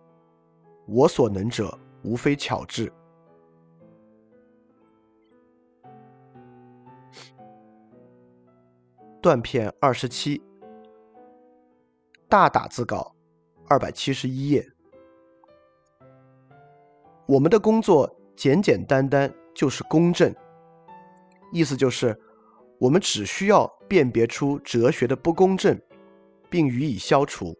[0.86, 2.92] 我所能者无非巧智。
[9.26, 10.40] 断片二十七，
[12.30, 13.16] 大打字稿
[13.68, 14.64] 二百七十一页。
[17.26, 20.32] 我们的工作简简单单就是公正，
[21.52, 22.16] 意思就是
[22.78, 25.76] 我们只需要辨别出哲学的不公正，
[26.48, 27.58] 并予以消除，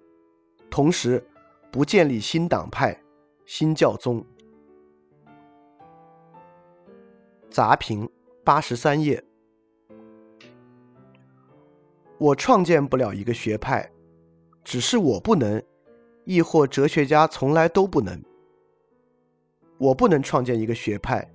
[0.70, 1.28] 同时
[1.72, 2.96] 不建立新党派、
[3.48, 4.24] 新教宗。
[7.50, 8.08] 杂评
[8.44, 9.24] 八十三页，
[12.18, 13.92] 我创建不了一个学派，
[14.64, 15.62] 只是我不能，
[16.24, 18.22] 亦或哲学家从来都不能。
[19.78, 21.30] 我不能创建一个学派，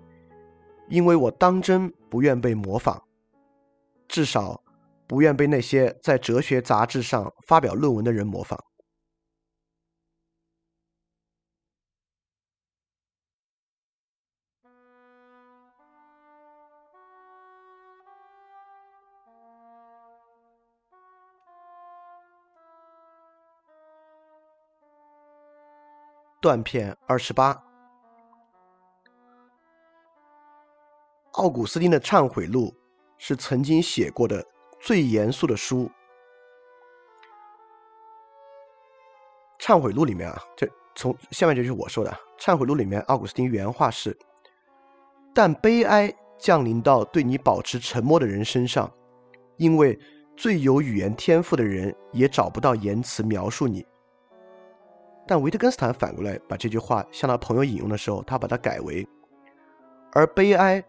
[0.89, 3.03] 因为我当真不愿被模仿，
[4.09, 4.63] 至少
[5.07, 8.59] 不愿被那些在哲学杂志上发表论文的人模仿。
[26.41, 27.63] 断片二十八。
[31.33, 32.69] 奥古斯丁的《忏悔录》
[33.19, 34.43] 是曾经写过的
[34.81, 35.91] 最严肃的书。
[39.63, 42.11] 《忏悔录》里面啊，这从下面就是我说的，
[42.43, 44.17] 《忏悔录》里面奥古斯丁原话是
[45.35, 48.91] ：“但悲哀降临到对你保持沉默的人身上，
[49.59, 49.99] 因为
[50.39, 53.85] 最有语言天赋的人也找不到言辞描述你。”
[55.31, 59.07] 但维特根斯坦反过来把这句话向他朋友引用的时候，他把它改为
[60.11, 60.85] ：“而悲哀。”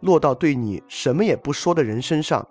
[0.00, 2.46] 落到对你什么也不说的人身上，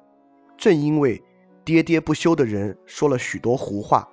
[0.58, 1.22] 正因为
[1.64, 4.10] 喋喋不休的人说了许多胡话，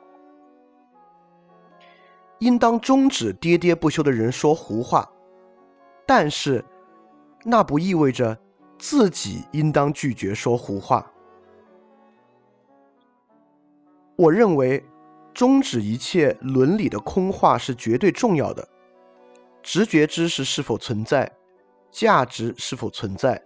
[2.40, 5.10] 应当终止喋喋不休的人说胡话。
[6.06, 6.62] 但是，
[7.42, 8.38] 那不意味着
[8.78, 11.10] 自己应当拒绝说胡话。
[14.16, 14.84] 我认为，
[15.32, 18.68] 终止一切伦理的空话是绝对重要的。
[19.62, 21.30] 直觉知识是否存在？
[21.90, 23.40] 价值是否存在？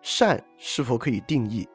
[0.00, 1.68] 善是否可以定义？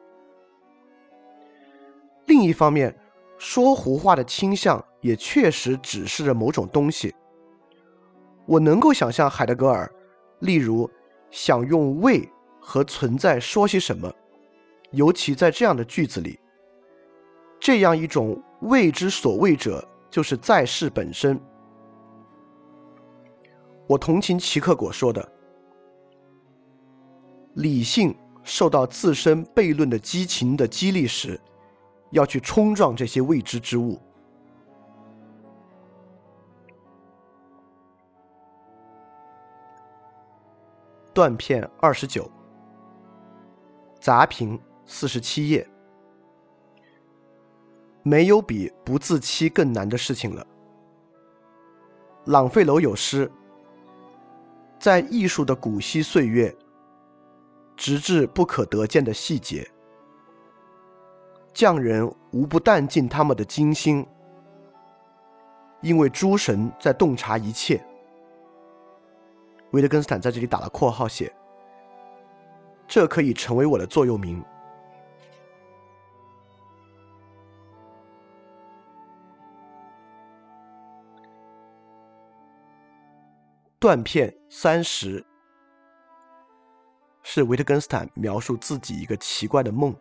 [2.26, 2.96] 另一方面，
[3.38, 7.14] 说胡话的倾向也确实指示着某种东西。
[8.46, 9.88] 我能够想象海德格尔，
[10.40, 10.90] 例如
[11.30, 12.28] 想用“为”
[12.60, 14.12] 和“存在”说些什么，
[14.90, 16.39] 尤其在这样的句子里，
[17.60, 21.38] 这样一种“为之所谓者”就是在世本身。
[23.86, 25.32] 我同情齐克果说的。
[27.54, 31.38] 理性受到自身悖论的激情的激励时，
[32.10, 34.00] 要去冲撞这些未知之物。
[41.12, 42.30] 断片二十九，
[44.00, 45.68] 杂评四十七页，
[48.02, 50.46] 没有比不自欺更难的事情了。
[52.26, 53.30] 朗费楼有诗，
[54.78, 56.54] 在艺术的古稀岁月。
[57.76, 59.66] 直至不可得见的细节，
[61.54, 64.06] 匠人无不淡尽他们的精心，
[65.80, 67.82] 因为诸神在洞察一切。
[69.70, 71.32] 维特根斯坦在这里打了括号写
[72.86, 74.44] ：“这可以成为我的座右铭。”
[83.80, 85.24] 断片三十。
[87.22, 89.96] 是维特根斯坦描述自己一个奇怪的梦。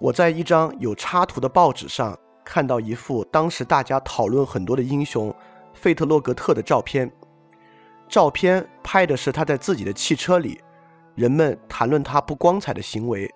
[0.00, 5.32] 我在一张有插图的报纸上看到一幅当时大家讨论很多的英雄
[5.72, 7.08] 费特洛格特的照片，
[8.08, 10.60] 照片拍的是他在自己的汽车里，
[11.14, 13.32] 人们谈论他不光彩的行为。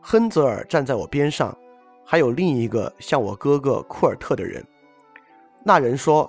[0.00, 1.56] 亨泽尔站在我边上，
[2.04, 4.66] 还有另一个像我哥哥库尔特的人。
[5.64, 6.28] 那人说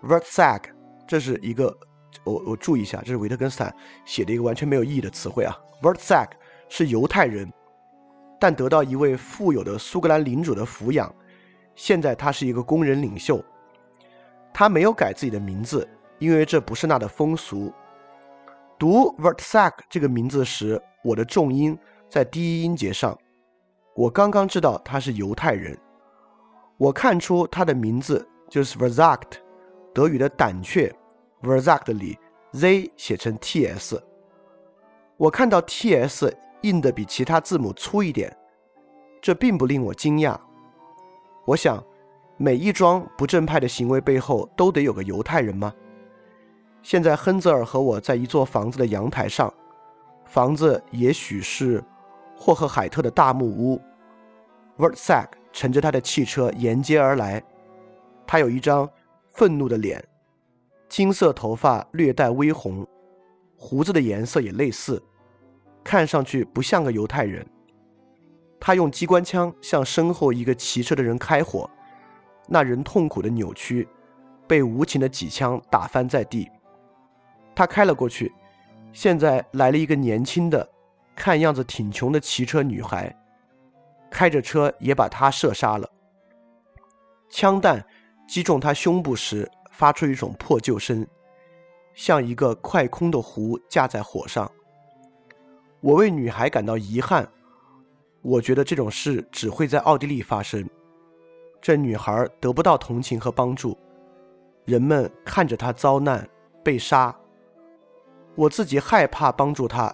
[0.00, 0.70] v e r t s a g
[1.06, 1.76] 这是一个，
[2.24, 5.54] 我我注意一下，这是维特根斯坦写的一个完全没有意义的词汇啊。
[5.82, 6.36] v e r t z a k
[6.68, 7.52] 是犹太人，
[8.40, 11.14] 但得到一位富有的苏格兰领主的抚养，
[11.74, 13.44] 现在他是一个工人领袖。
[14.54, 15.86] 他没有改自己的名字，
[16.18, 17.72] 因为这不是那的风俗。
[18.78, 23.16] 读 v e r t z a k 这个名字时，我的重音在第一音节上。
[23.94, 25.78] 我刚刚知道他是犹太人，
[26.78, 29.38] 我看出他的名字就是 v e r z a k t
[29.94, 30.94] 德语的胆怯
[31.40, 32.18] v e r s a c t 里
[32.52, 33.98] z 写成 ts，
[35.16, 36.30] 我看到 ts
[36.60, 38.30] 印的比其他字母粗一点，
[39.22, 40.38] 这并不令我惊讶。
[41.46, 41.82] 我想，
[42.36, 45.72] 每一桩不正派的行为背后都得有个犹太人吗？
[46.82, 49.50] 现在亨泽尔和我在一座房子的阳台上，
[50.26, 51.82] 房子也许是
[52.36, 53.80] 霍赫海特的大木屋。
[54.76, 57.42] Versack 乘着他的汽车沿街而来，
[58.26, 58.88] 他有一张
[59.30, 60.02] 愤怒的脸，
[60.88, 62.86] 金色头发略带微红，
[63.56, 65.02] 胡子的颜色也类似，
[65.84, 67.46] 看上去不像个犹太人。
[68.58, 71.68] 他用机关枪向身后一个骑车的人开火，
[72.46, 73.88] 那人痛苦的扭曲，
[74.46, 76.48] 被无情的几枪打翻在地。
[77.54, 78.32] 他开了过去，
[78.92, 80.68] 现在来了一个年轻的，
[81.16, 83.14] 看样子挺穷的骑车女孩，
[84.10, 85.88] 开着车也把他射杀了。
[87.28, 87.84] 枪弹
[88.26, 91.06] 击中他胸部时，发出一种破旧声，
[91.94, 94.50] 像一个快空的壶架在火上。
[95.80, 97.28] 我为女孩感到遗憾。
[98.22, 100.64] 我觉得这种事只会在奥地利发生。
[101.60, 103.76] 这女孩得不到同情和帮助，
[104.64, 106.28] 人们看着她遭难、
[106.62, 107.14] 被杀。
[108.36, 109.92] 我自己害怕帮助她，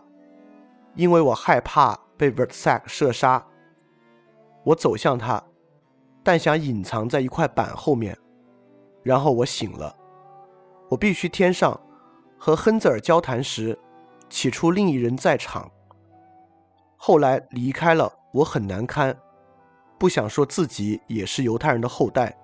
[0.95, 3.43] 因为我害怕被 v e r s a c 射杀。
[4.63, 5.43] 我走向她，
[6.29, 8.15] 但想隐藏在一块板后面。
[9.03, 9.97] 然后我醒了。
[10.91, 11.81] 我必须添上，
[12.39, 13.79] 和亨泽尔交谈时，
[14.29, 15.71] 起初另一人在场，
[16.99, 18.13] 后来离开了。
[18.35, 19.19] 我很难堪，
[19.99, 22.37] 不想说自己也是犹太人的后代。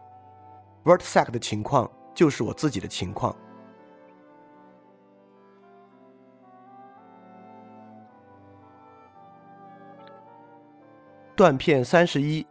[0.84, 3.36] v e r t s a c k 的情况就是我自己的情况。
[11.36, 12.46] 断片三十一，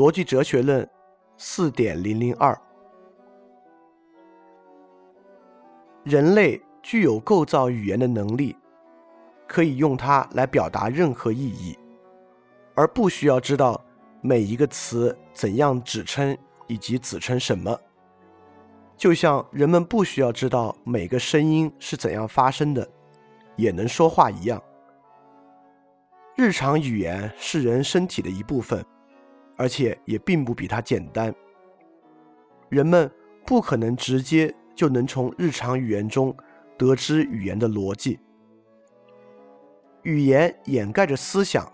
[0.00, 0.88] 逻辑哲学论
[1.36, 2.58] 四点零零二，
[6.04, 8.56] 人类具有构造语言的能力。
[9.46, 11.78] 可以用它来表达任何意义，
[12.74, 13.78] 而不需要知道
[14.22, 16.34] 每一个词怎样指称
[16.66, 17.78] 以及指称什么。
[18.96, 22.88] 就像人们不需要知道每个声音是怎样发生的，
[23.56, 24.62] 也能说话一样。
[26.36, 28.82] 日常语言是人身体的一部分，
[29.60, 31.34] 而且也并不比它简单。
[32.70, 33.10] 人们
[33.44, 36.34] 不可能直接就能从日常语言中
[36.78, 38.18] 得知语言的逻辑。
[40.04, 41.70] 语言掩盖着思想，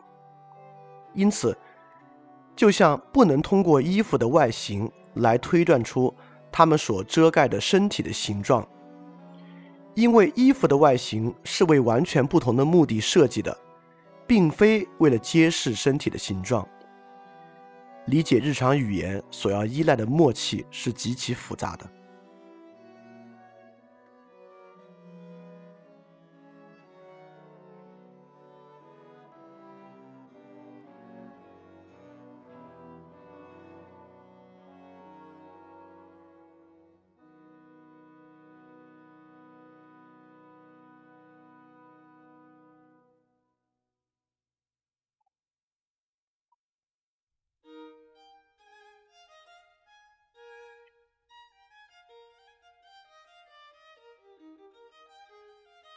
[1.14, 1.56] 因此，
[2.56, 6.12] 就像不能通过衣服的外形来推断出
[6.50, 8.68] 它们所遮盖的身体的形状，
[9.94, 13.56] 因为衣服的外形是为完全不同的目的设计的，
[14.26, 16.66] 并非为了揭示身体的形状。
[18.06, 21.95] 理解日常语言所要依赖的默契是极其复杂的。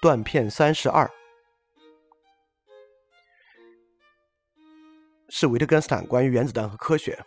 [0.01, 1.09] 断片三十二
[5.27, 7.21] 是维特根斯坦关于原子弹和科学。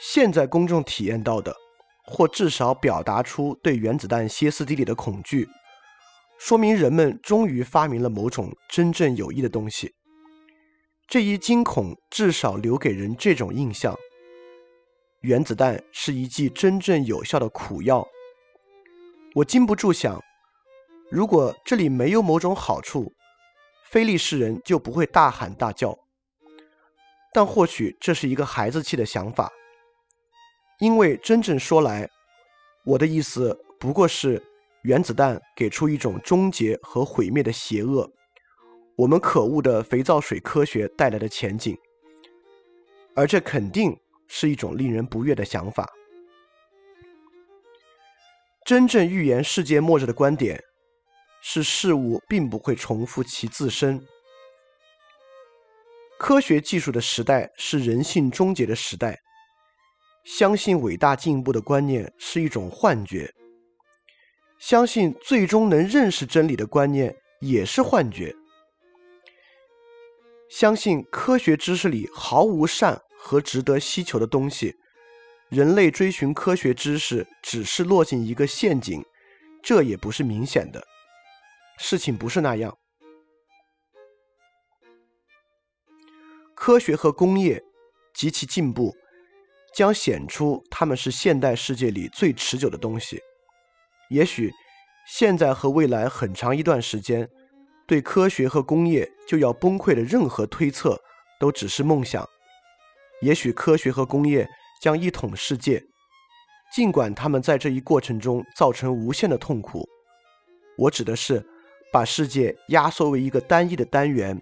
[0.00, 1.54] 现在公众体验到的，
[2.04, 5.48] 或至少表达出对原子弹歇斯底里的恐惧，
[6.38, 9.94] 说明人们终于发明了某种真正有益的东西。
[11.06, 13.96] 这一惊恐至少留给人这种印象：
[15.20, 18.04] 原子弹是一剂真正有效的苦药。
[19.36, 20.20] 我禁不住想。
[21.10, 23.12] 如果这里没有某种好处，
[23.84, 25.98] 非利士人就不会大喊大叫。
[27.32, 29.50] 但或许这是一个孩子气的想法，
[30.78, 32.08] 因为真正说来，
[32.84, 34.40] 我的意思不过是
[34.82, 38.08] 原子弹给出一种终结和毁灭的邪恶，
[38.94, 41.76] 我们可恶的肥皂水科学带来的前景，
[43.16, 43.98] 而这肯定
[44.28, 45.88] 是一种令人不悦的想法。
[48.64, 50.62] 真正预言世界末日的观点。
[51.40, 54.04] 是事物并不会重复其自身。
[56.18, 59.20] 科学技术的时代是人性终结的时代。
[60.22, 63.32] 相信伟大进步的观念是一种幻觉。
[64.58, 68.36] 相信最终能认识真理的观念也是幻觉。
[70.50, 74.76] 相信科学知识里毫无善和值得希求的东西。
[75.48, 79.02] 人类追寻科学知识只是落进一个陷阱，
[79.62, 80.86] 这也不是明显的。
[81.82, 82.76] 事情不是那样。
[86.54, 87.64] 科学和工业
[88.12, 88.94] 及其进步
[89.74, 93.18] 将显出它们是现代世界里最持久的东西。
[94.10, 94.52] 也许
[95.08, 97.26] 现在和未来很长一段时间
[97.86, 101.00] 对科学和工业就要崩溃的任何推测
[101.40, 102.28] 都只是梦想。
[103.22, 104.46] 也许科学和工业
[104.82, 105.82] 将一统世界，
[106.74, 109.88] 尽管他们在这一过程中造成无限的痛苦。
[110.76, 111.44] 我指的是
[111.92, 114.40] 把世界压缩为一个单一的单元，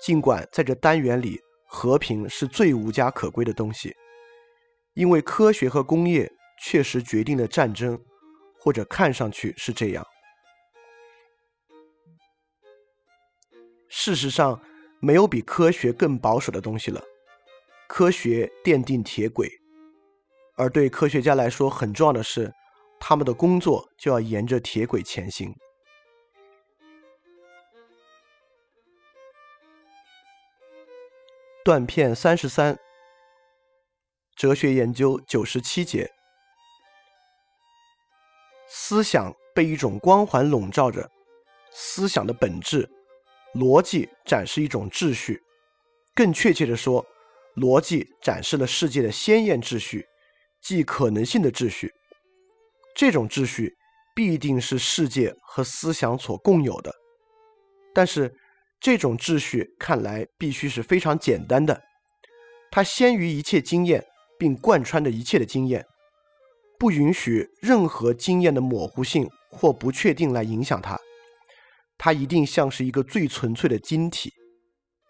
[0.00, 3.94] 尽管在这单元里和平是最无家可归的东西，
[4.94, 6.30] 因为科学和工业
[6.60, 7.98] 确实决定了战争，
[8.58, 10.04] 或者看上去是这样。
[13.88, 14.60] 事实上，
[15.00, 17.00] 没有比科学更保守的东西了。
[17.86, 19.48] 科学奠定铁轨，
[20.56, 22.50] 而对科学家来说很重要的是，
[22.98, 25.54] 他们的工作就要沿着铁轨前行。
[31.64, 32.76] 断片三十三，
[34.34, 36.10] 哲学研究九十七节，
[38.68, 41.08] 思想被一种光环笼罩着，
[41.70, 42.90] 思想的本质，
[43.54, 45.40] 逻辑展示一种秩序，
[46.14, 47.06] 更确切的说。
[47.54, 50.06] 逻辑展示了世界的鲜艳秩序，
[50.62, 51.92] 即可能性的秩序。
[52.96, 53.76] 这种秩序
[54.14, 56.90] 必定是世界和思想所共有的，
[57.92, 58.34] 但是
[58.82, 61.82] 这种秩序看来必须是非常简单的。
[62.70, 64.04] 它先于一切经验，
[64.38, 65.86] 并贯穿着一切的经验，
[66.78, 70.98] 不允许任何经验的模糊性或不确定来影响它。
[71.96, 74.32] 它一定像是一个最纯粹的晶体。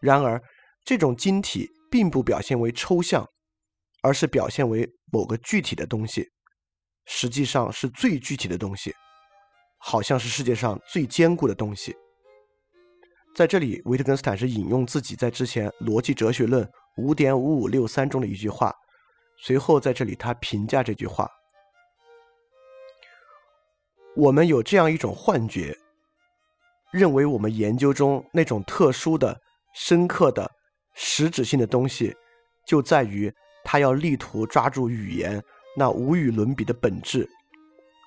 [0.00, 0.40] 然而，
[0.84, 1.68] 这种晶体。
[1.92, 3.28] 并不表现为抽象，
[4.00, 6.26] 而是表现为某个具体的东西，
[7.04, 8.94] 实际上是最具体的东西，
[9.76, 11.94] 好像是世界上最坚固的东西。
[13.35, 16.64] 在这里，维特根斯坦是引用自己在之前《逻辑哲学论》
[16.97, 18.74] 五点五五六三中的一句话，
[19.39, 21.30] 随后在这里他评价这句话：
[24.14, 25.76] 我们有这样一种幻觉，
[26.91, 29.41] 认为我们研究中那种特殊的、
[29.74, 30.51] 深刻的。
[30.95, 32.14] 实质性的东西，
[32.66, 33.33] 就在于
[33.64, 35.43] 他要力图抓住语言
[35.74, 37.26] 那无与伦比的本质，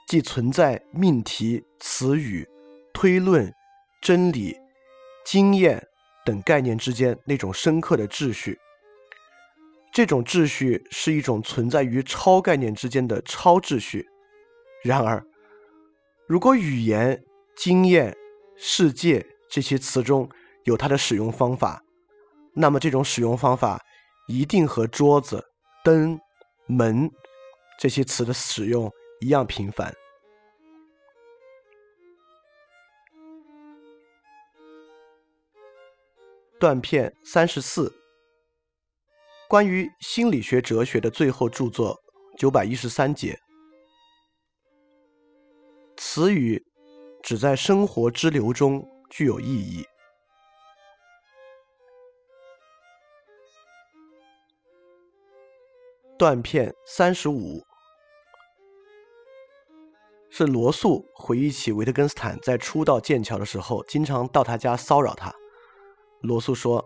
[0.08, 2.48] 即存在命题、词语、
[2.94, 3.52] 推论、
[4.04, 4.56] 真理、
[5.26, 5.86] 经验
[6.24, 8.58] 等概念之间那种深刻的秩序。
[9.92, 14.06] 这种秩序是一种存在于超概念之间的超秩序。
[14.84, 15.26] 然而，
[16.28, 17.24] 如果语言、
[17.56, 18.16] 经验、
[18.58, 20.30] 世界这些词中
[20.66, 21.82] 有它的使用方法，
[22.54, 23.82] 那么这种使用方法
[24.28, 25.44] 一定和桌子、
[25.84, 26.20] 灯、
[26.68, 27.10] 门
[27.80, 29.94] 这些词的使用一样频繁。
[36.58, 37.94] 断片三十四，
[39.50, 42.00] 关于心理学哲学的最后著作
[42.38, 43.38] 九百一十三节，
[45.98, 46.66] 词语
[47.22, 49.86] 只在生活之流中具有意义。
[56.18, 57.62] 断片三十五
[60.30, 65.36] 是罗素回忆起维特根斯坦在初到剑桥的时候，经常到他家骚扰他。
[66.26, 66.84] 罗素说，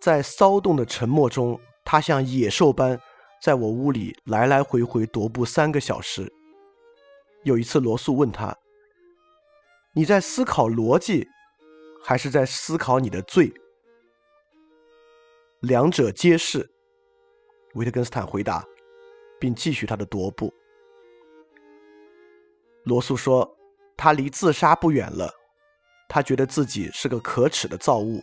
[0.00, 2.98] 在骚动的沉默中，他像野兽般
[3.42, 6.32] 在我屋里来来回回踱步三个小时。
[7.44, 8.56] 有一次，罗素问他
[9.94, 11.26] ：“你在思考逻辑，
[12.02, 13.52] 还是在思考你的罪？”
[15.60, 16.70] 两者皆是。
[17.74, 18.64] 维特根斯坦回答，
[19.38, 20.52] 并继续他的踱步。
[22.84, 23.56] 罗素说
[23.96, 25.32] ：“他离自杀不远了。
[26.08, 28.20] 他觉得自己是个可耻的造物，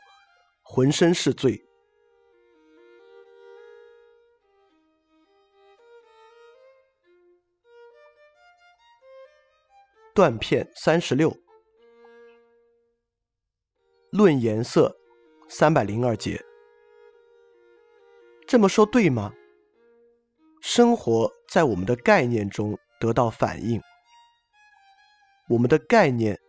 [0.69, 1.63] 浑身是罪。”
[10.13, 11.31] 断片三十六，
[14.11, 14.97] 论颜色
[15.47, 16.43] 三百零二节。
[18.47, 19.31] 这么说对吗？
[20.59, 23.79] 生活在我们的概念中得到反应，
[25.49, 26.39] 我们的概念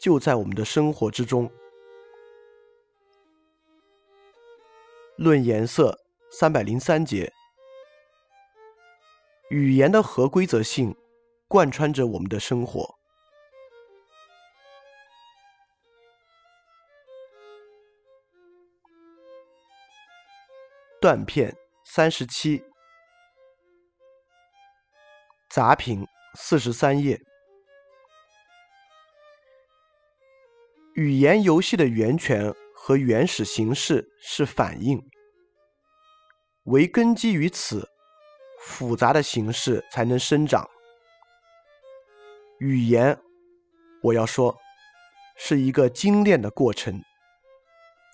[0.00, 1.48] 就在我们的生活之中。
[5.16, 5.98] 论颜色
[6.30, 7.32] 三百零三节，
[9.50, 10.96] 语言的合规则性
[11.46, 12.98] 贯穿着我们的生活。
[21.00, 21.54] 断片
[21.84, 22.64] 三十七，
[25.50, 27.20] 杂品四十三页。
[30.94, 32.54] 语言游戏的源泉
[32.84, 35.00] 和原始形式是反应，
[36.64, 37.88] 为根基于此，
[38.58, 40.68] 复杂的形式才能生长。
[42.58, 43.16] 语言，
[44.02, 44.58] 我要说，
[45.36, 47.00] 是一个精炼的过程，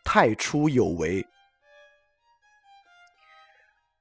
[0.05, 1.27] 太初有为。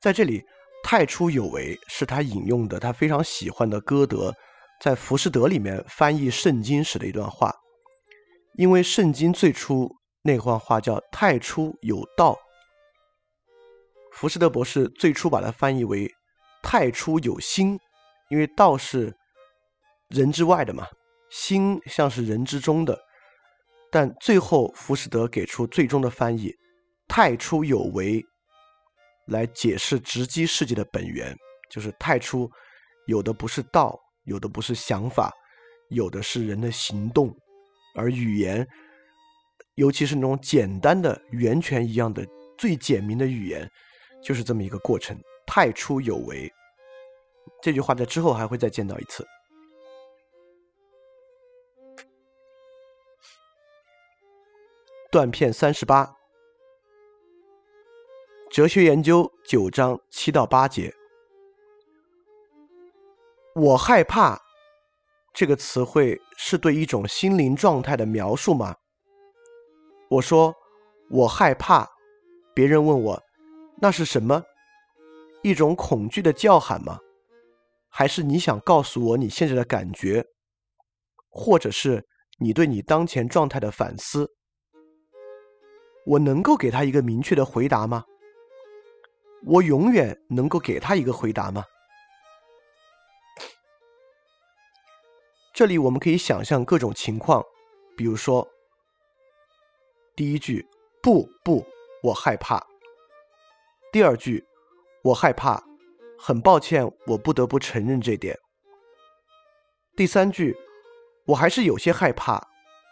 [0.02, 0.44] 在这里
[0.84, 4.36] ，“太初有为”是他引用的他非常喜欢的歌德
[4.82, 7.56] 在《浮士德》里面翻译圣经时的一段话，
[8.56, 9.90] 因为圣经最初
[10.28, 12.38] 那段话叫“太初有道”，
[14.12, 16.14] 浮士德博士最初把它翻译为
[16.62, 17.80] “太初有心”，
[18.30, 19.16] 因为道是
[20.10, 20.86] 人之外的嘛，
[21.30, 23.00] 心像是人之中的。
[23.90, 26.54] 但最后，浮士德给出最终的翻译
[27.08, 28.22] ：“太初有为”，
[29.28, 31.34] 来解释直击世界的本源，
[31.70, 32.52] 就是太初
[33.06, 35.32] 有的不是道，有的不是想法，
[35.90, 37.34] 有的是人的行动，
[37.96, 38.68] 而语言，
[39.78, 42.26] 尤其是那种简单的源泉一样的
[42.58, 43.70] 最简明的语言，
[44.24, 45.16] 就是这么一个过程。
[45.46, 46.52] 太初有为，
[47.62, 49.26] 这句话在之后还会再见到一次。
[55.12, 56.12] 断片三十八，
[58.50, 60.92] 哲学研究九章七到八节。
[63.54, 64.42] 我害怕
[65.34, 68.76] 这个词汇是对一种心灵状态的描述吗？
[70.10, 70.56] 我说
[71.10, 71.88] 我害怕，
[72.54, 73.22] 别人问我
[73.82, 74.44] 那是什么？
[75.44, 77.00] 一种恐惧的叫喊吗？
[77.90, 80.26] 还是你想告诉我你现在的感觉，
[81.30, 82.08] 或者是
[82.40, 84.30] 你对你当前状态的反思？
[86.06, 88.06] 我能够给他一个明确的回答吗？
[89.46, 91.66] 我永远能够给他一个回答吗？
[95.54, 97.44] 这里我们可以想象各种情况，
[97.96, 98.48] 比如说，
[100.18, 100.68] 第一句
[101.00, 101.64] “不不，
[102.02, 102.58] 我害怕”；
[103.92, 104.44] 第二句
[105.06, 105.64] “我害怕，
[106.18, 108.34] 很抱歉，我不得不承认这点”；
[109.96, 110.58] 第三句
[111.28, 112.48] “我还是有些害怕，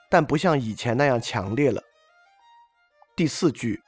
[0.08, 1.82] 但不像以前那样强烈了”。
[3.18, 3.82] 第四句，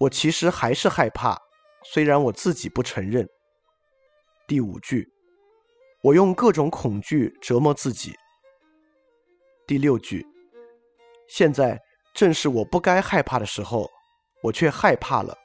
[0.00, 1.38] 我其实还是害怕，
[1.82, 3.26] 虽然我自己不承认。
[4.46, 5.10] 第五句，
[6.02, 8.14] 我用各种恐惧折磨自己。
[9.66, 10.26] 第六句，
[11.26, 11.80] 现在
[12.12, 13.88] 正是我不该害怕的时候，
[14.42, 15.36] 我却害怕了。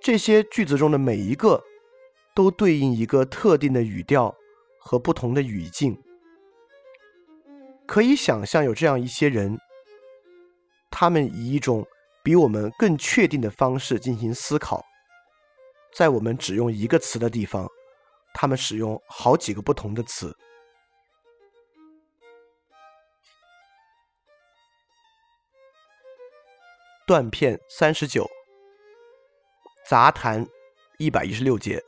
[0.00, 1.62] 这些句子中的每一个，
[2.34, 4.34] 都对应一个特定的语调
[4.78, 6.00] 和不同的语境。
[7.86, 9.58] 可以想象有这样一些人。
[10.90, 11.86] 他们以一种
[12.22, 14.84] 比我们更确定的方式进行思考，
[15.94, 17.68] 在我们只用一个词的地方，
[18.32, 20.34] 他们使用好几个不同的词。
[27.06, 28.28] 断片三十九，
[29.88, 30.44] 杂谈
[30.98, 31.80] 一百一十六节。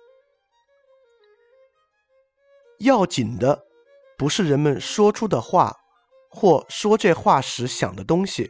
[2.78, 3.64] 要紧的
[4.16, 5.74] 不是人们说出的话，
[6.30, 8.48] 或说这话时想的东西。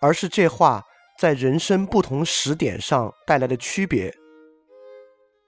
[0.00, 0.82] 而是这话
[1.18, 4.16] 在人生不同时点上带来的区别。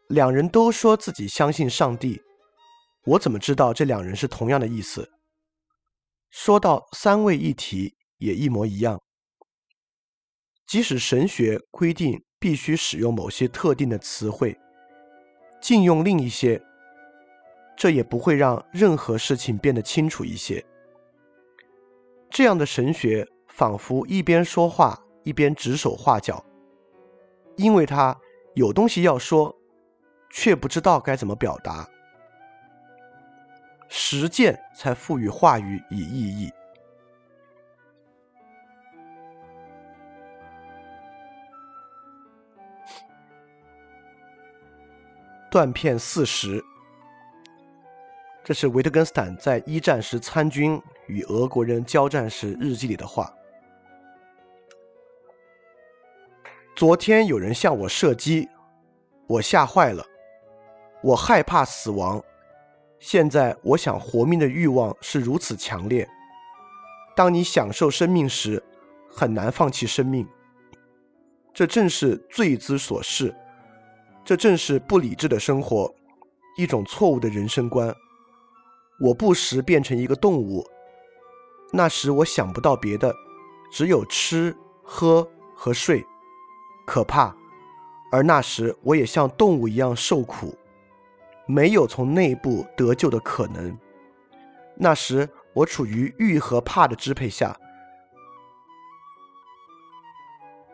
[0.08, 2.20] 两人都说自己相信上帝，
[3.04, 5.10] 我怎么知道这两人是同样的意思？
[6.30, 9.00] 说到三位一体也一模一样。
[10.66, 14.58] 即使神学规定必须使用某些特定的词汇，
[15.60, 16.60] 禁用另一些，
[17.76, 20.64] 这也不会让任何事情变得清楚一些。
[22.30, 23.26] 这样的神学。
[23.48, 26.44] 仿佛一边说话一边指手画脚，
[27.56, 28.14] 因为他
[28.54, 29.56] 有东西要说，
[30.28, 31.88] 却不知道该怎么表达。
[33.88, 36.52] 实践才赋予话语以意义。
[45.56, 46.62] 断片四十，
[48.44, 53.32] 这是维特根斯坦在一战时参军与俄国人交战时日记里的话。
[56.74, 58.46] 昨天有人向我射击，
[59.26, 60.04] 我吓坏了，
[61.02, 62.22] 我害怕死亡。
[62.98, 66.06] 现在我想活命的欲望是如此强烈。
[67.16, 68.62] 当你享受生命时，
[69.08, 70.28] 很难放弃生命。
[71.54, 73.34] 这正是罪之所示，
[74.26, 75.94] 这正是不理智的生活，
[76.56, 77.94] 一种错误的人生观。
[78.98, 80.66] 我不时变成一个动物，
[81.72, 83.14] 那时我想不到别的，
[83.70, 84.52] 只有吃、
[84.82, 85.24] 喝
[85.54, 86.04] 和睡。
[86.84, 87.32] 可怕，
[88.10, 90.58] 而那时我也像动物一样受苦，
[91.46, 93.78] 没有从内部得救的可能。
[94.74, 97.56] 那时我处于欲和怕的支配下，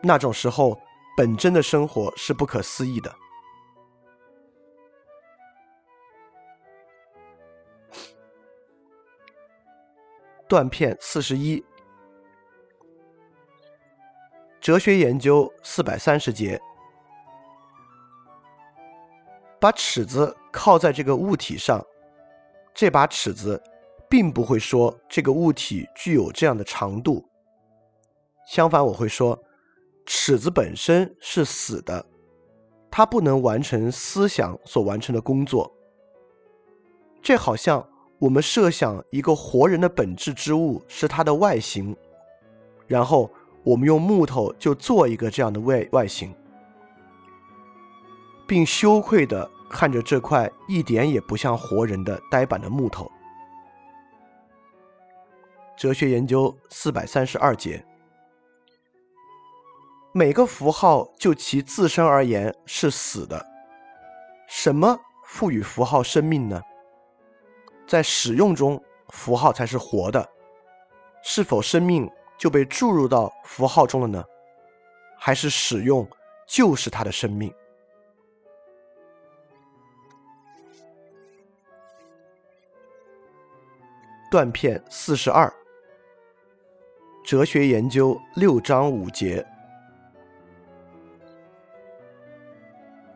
[0.01, 0.75] 那种时候
[1.15, 3.15] 本真的生活是不可思议的。
[10.53, 11.65] 断片四十一，
[14.61, 16.61] 哲学研究四百三十节，
[19.59, 21.83] 把尺子靠在这个物体上，
[22.71, 23.59] 这把尺子
[24.07, 27.27] 并不会说这个物体具有这样的长度。
[28.45, 29.43] 相反，我会说，
[30.05, 32.05] 尺子本身是死的，
[32.91, 35.75] 它不能完成思想所完成的工作。
[37.23, 37.89] 这好像
[38.23, 41.93] 我们设想一个活人的本质之物是它的外形，
[42.87, 43.29] 然后
[43.63, 46.33] 我们用木头就做一个这样的外外形，
[48.47, 53.11] 并羞愧地看着这块一点也不像活人的呆板的木头。
[55.75, 57.85] 哲学研究四百三十二节。
[60.13, 63.45] 每个符号就其自身而言是死的。
[64.47, 66.61] 什么赋予符号生命呢？
[67.87, 70.29] 在使用中，符号才是活的。
[71.21, 74.23] 是否生命就被注入到符号中了呢？
[75.17, 76.07] 还是使用
[76.47, 77.53] 就是它的生命？
[84.29, 85.51] 断片四十二。
[87.23, 89.45] 哲学研究六章五节。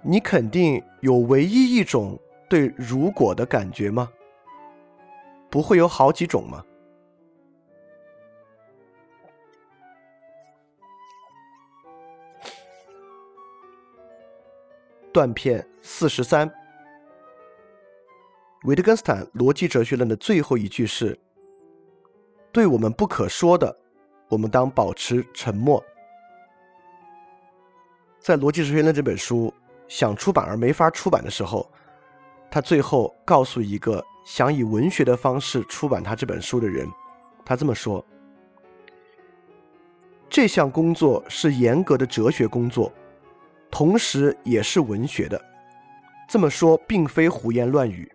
[0.02, 4.10] 你肯定有唯一一种对“如果”的感觉吗？
[5.58, 6.64] 不会有好几种吗？
[15.12, 16.48] 断片四十三，
[18.66, 21.18] 维特根斯坦逻辑哲学论的最后一句是
[22.54, 23.76] ：“对我们不可说的，
[24.30, 25.84] 我们当保持沉默。”
[28.22, 29.52] 在《逻辑哲学论》这本书。
[29.88, 31.68] 想出版而没法出版的时候，
[32.52, 36.86] 他最后告诉一个想以文学的方式出版他这本书的人，
[37.46, 38.06] 他这么说
[40.30, 42.92] ：“这项工作是严格的哲学工作，
[43.72, 45.42] 同时也是文学的。
[46.28, 48.12] 这么说并非胡言乱语。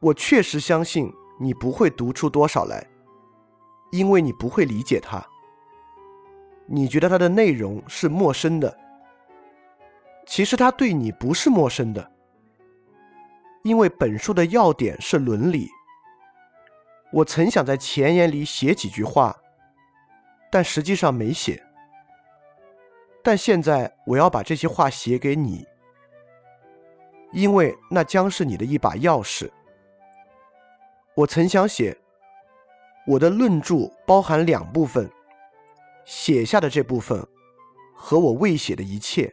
[0.00, 1.10] 我确实相信
[1.40, 2.86] 你不会读出多少来，
[3.90, 5.26] 因为你不会理解它。
[6.66, 8.78] 你觉得它的内容是陌生的。”
[10.28, 12.10] 其实他对你不是陌生的，
[13.66, 15.68] 因为本书的要点是伦理。
[17.12, 19.36] 我曾想在前言里写几句话，
[20.52, 21.60] 但实际上没写。
[23.24, 25.66] 但现在我要把这些话写给你，
[27.32, 29.50] 因为那将是你的一把钥匙。
[31.16, 31.98] 我曾想写，
[33.04, 35.10] 我的论著包含两部分，
[36.04, 37.26] 写下的这部分
[37.96, 39.32] 和我未写的一切。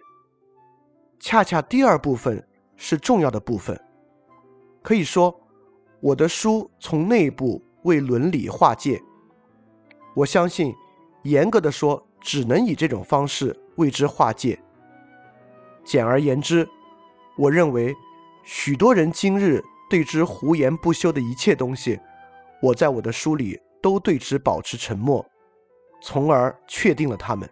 [1.20, 2.44] 恰恰第二部分
[2.76, 3.80] 是重要的部分，
[4.84, 5.34] 可以说，
[6.02, 9.02] 我的书从内部为伦理划界。
[10.14, 10.76] 我相信，
[11.24, 14.62] 严格的说，只能以这种方式为之划界。
[15.86, 16.68] 简而言之，
[17.38, 17.96] 我认为，
[18.44, 22.00] 许多人今日对之胡言不休的一切东西，
[22.62, 25.26] 我在我的书里都对之保持沉默，
[26.02, 27.50] 从而确定了他们。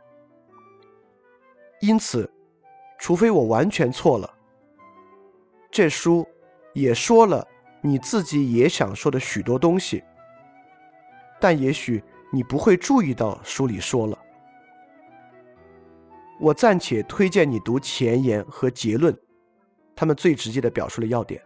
[1.79, 2.29] 因此。
[3.03, 4.31] 除非我完全错了，
[5.71, 6.23] 这书
[6.73, 7.47] 也说了
[7.81, 10.03] 你自己也想说的许多东西，
[11.39, 14.17] 但也许你不会注意到书里说了。
[16.39, 19.15] 我暂且推荐你读前言和结论，
[19.95, 21.41] 他们最直接的表述了要点。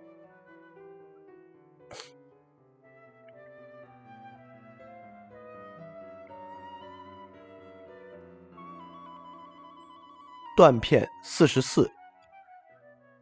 [10.55, 11.91] 断片四十四，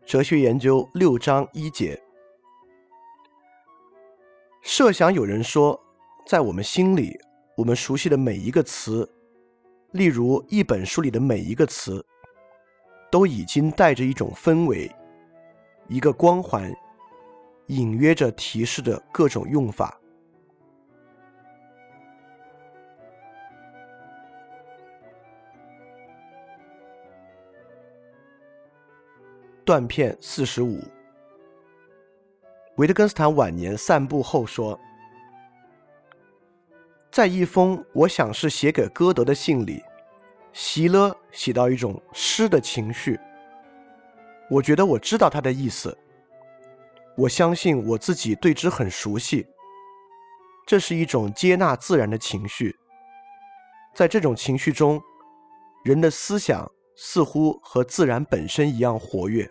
[0.05, 1.99] 哲学研究六章一节。
[4.61, 5.79] 设想有人说，
[6.27, 7.17] 在我们心里，
[7.55, 9.09] 我们熟悉的每一个词，
[9.91, 12.05] 例如一本书里的每一个词，
[13.09, 14.91] 都已经带着一种氛围，
[15.87, 16.71] 一个光环，
[17.67, 19.97] 隐约着提示着各种用法。
[29.65, 30.81] 断片四十五。
[32.77, 34.79] 维特根斯坦晚年散步后说
[37.11, 39.83] ：“在一封我想是写给歌德的信里，
[40.51, 43.19] 席勒写到一种诗的情绪。
[44.49, 45.97] 我觉得我知道他的意思。
[47.15, 49.45] 我相信我自己对之很熟悉。
[50.65, 52.75] 这是一种接纳自然的情绪。
[53.93, 55.01] 在这种情绪中，
[55.83, 59.49] 人的思想。”似乎和自然本身一样活跃，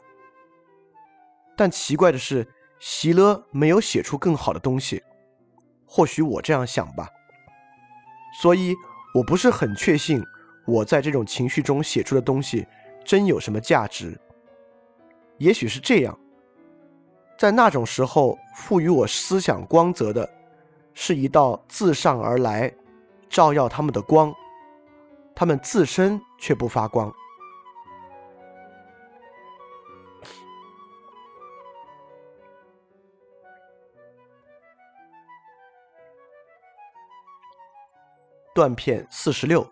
[1.56, 2.46] 但奇怪的是，
[2.78, 5.02] 席勒没有写出更好的东西，
[5.86, 7.08] 或许我这样想吧。
[8.40, 8.74] 所以，
[9.14, 10.22] 我不是很确信
[10.66, 12.66] 我在这种情绪中写出的东西
[13.04, 14.18] 真有什么价值。
[15.38, 16.18] 也许是这样，
[17.36, 20.28] 在那种时候，赋予我思想光泽的，
[20.94, 22.72] 是一道自上而来
[23.28, 24.32] 照耀他们的光，
[25.34, 27.12] 他们自身却不发光。
[38.54, 39.66] 断片四十六，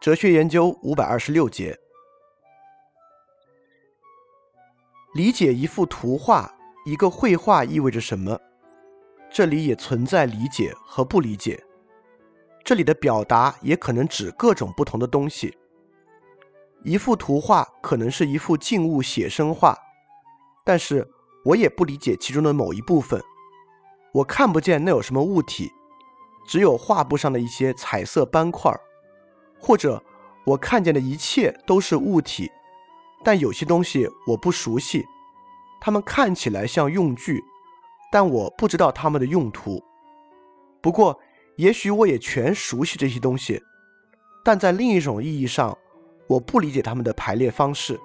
[0.00, 1.76] 哲学研究五百二十六节，
[5.12, 8.38] 理解一幅图画、一个绘画意味着什么？
[9.28, 11.60] 这里也存在理解和不理解。
[12.64, 15.58] 这里的表达也可能指各种不同的东西。
[16.84, 19.76] 一幅图画可能是一幅静物写生画，
[20.64, 21.04] 但是
[21.44, 23.20] 我也不理解其中的某一部分。
[24.12, 25.72] 我看不见那有什么物体。
[26.46, 28.80] 只有画布上的一些彩色斑块儿，
[29.60, 30.02] 或者
[30.44, 32.50] 我看见的一切都是物体，
[33.24, 35.04] 但有些东西我不熟悉，
[35.80, 37.42] 它们看起来像用具，
[38.12, 39.82] 但我不知道它们的用途。
[40.80, 41.18] 不过，
[41.56, 43.60] 也许我也全熟悉这些东西，
[44.44, 45.76] 但在另一种意义上，
[46.28, 47.98] 我不理解它们的排列方式。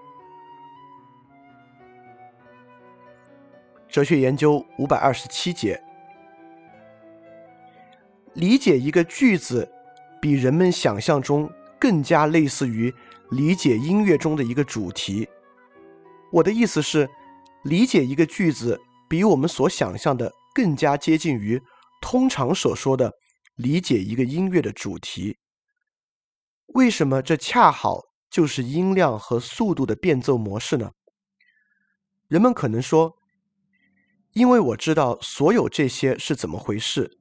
[3.87, 5.79] 哲学研究五百二十七节。
[8.33, 9.69] 理解一个句子，
[10.21, 12.93] 比人们想象中更加类似于
[13.31, 15.27] 理解音乐中的一个主题。
[16.31, 17.09] 我的意思是，
[17.65, 18.79] 理解一个句子
[19.09, 21.61] 比我们所想象的更加接近于
[22.01, 23.11] 通常所说的
[23.55, 25.37] 理解一个音乐的主题。
[26.67, 30.91] 为什么这恰好就是音量和速度的变奏模式呢？
[32.29, 33.17] 人们可能说，
[34.31, 37.17] 因为我知道所有这些是怎么回事。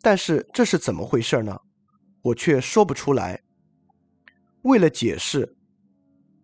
[0.00, 1.60] 但是这是怎么回事呢？
[2.22, 3.42] 我却说不出来。
[4.62, 5.56] 为了解释，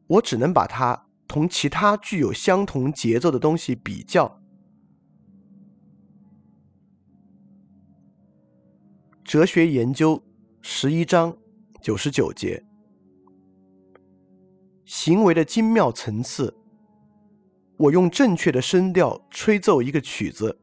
[0.07, 4.41] 我只能把它同其他具有相同节奏的东西比较。
[9.25, 10.23] 哲学研究
[10.63, 11.37] 十一章
[11.83, 12.65] 九十九节，
[14.85, 16.57] 行为的精妙层次。
[17.77, 20.61] 我用正确的声调吹奏一个曲子。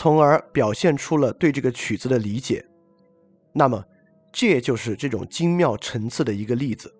[0.00, 2.64] 从而表现出了对这个曲子的理解，
[3.52, 3.84] 那么，
[4.32, 6.94] 这就是这种精妙层次的一个例子。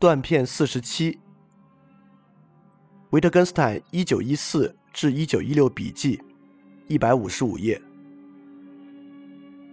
[0.00, 1.20] 断片四十七。
[3.10, 6.20] 维特根斯坦一九一四至一九一六笔记，
[6.88, 7.80] 一百五十五页。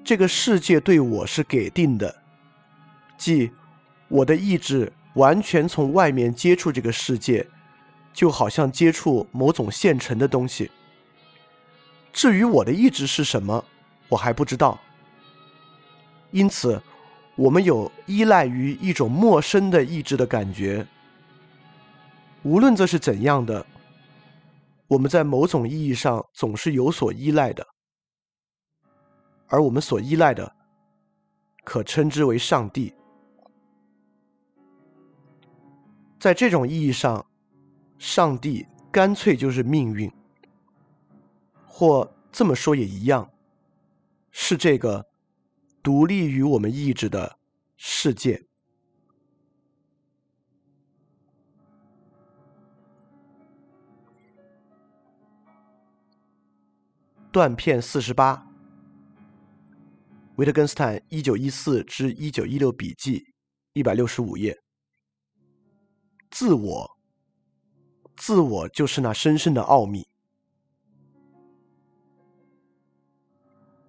[0.04, 2.16] 这个世界对我是给定的，
[3.18, 3.50] 即
[4.08, 7.48] 我的意志完全从外面接触这个世界，
[8.14, 10.70] 就好像接触某种现成的东西。
[12.12, 13.66] 至于我的意志是什么，
[14.10, 14.80] 我还不知道。
[16.30, 16.80] 因此，
[17.36, 20.86] 我们有依赖于一种陌生的意志的感觉。
[22.44, 23.66] 无论这是怎样的，
[24.88, 27.66] 我们在某种意义上总是有所依赖的，
[29.48, 30.54] 而我们所依赖的，
[31.64, 32.94] 可称之为上帝。
[36.20, 37.26] 在这种意义上，
[37.98, 40.12] 上帝干脆就是命运，
[41.66, 43.32] 或这么说也一样，
[44.32, 45.06] 是这个
[45.82, 47.38] 独立于我们意志的
[47.78, 48.46] 世界。
[57.34, 58.48] 断片四十八，
[60.36, 63.26] 维特根斯坦一九一四至一九一六笔记，
[63.74, 64.56] 一百六十五页。
[66.30, 66.92] 自我，
[68.16, 70.08] 自我就是那深深的奥秘。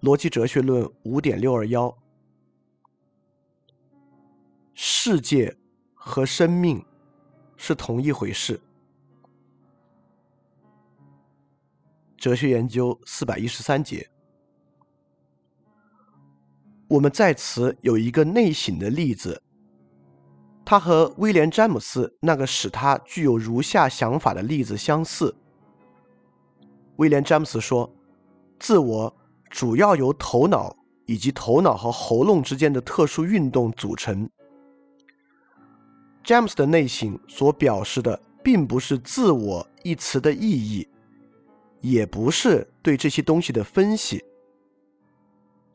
[0.01, 1.95] 逻辑哲学论五点六二幺，
[4.73, 5.55] 世界
[5.93, 6.83] 和生命
[7.55, 8.59] 是同一回事。
[12.17, 14.09] 哲学研究四百一十三节，
[16.87, 19.41] 我们在此有一个内省的例子，
[20.63, 25.35] 它和威廉·詹姆斯那个使他具有如下想法的例子相似。
[26.95, 27.93] 威廉·詹姆斯说
[28.59, 29.15] ：“自我
[29.49, 34.29] 主要由头脑以及头脑和喉咙之间的特殊运动组成。”
[36.23, 40.87] 詹姆斯的内省所表示的并不是“自我”一词的意义，
[41.81, 44.23] 也不是对这些东西的分析，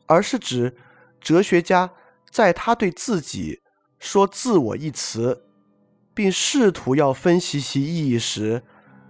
[0.05, 0.75] 而是指
[1.19, 1.91] 哲学家
[2.29, 3.61] 在他对自己
[3.99, 5.45] 说“自我”一词，
[6.13, 8.61] 并试图要分析其意义时，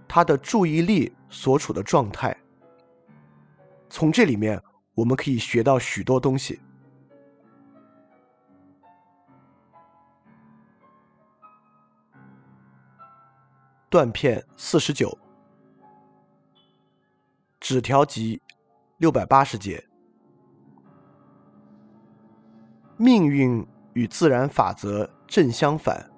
[0.06, 2.36] 他的注意力所处的状态。
[3.90, 4.62] 从这里面，
[4.94, 6.60] 我们可以学到许多东西。
[13.90, 15.18] 断片四十九，
[17.62, 18.42] 纸条集
[18.96, 19.86] 六百八十节。
[22.96, 26.10] 命运与自然法则正相反。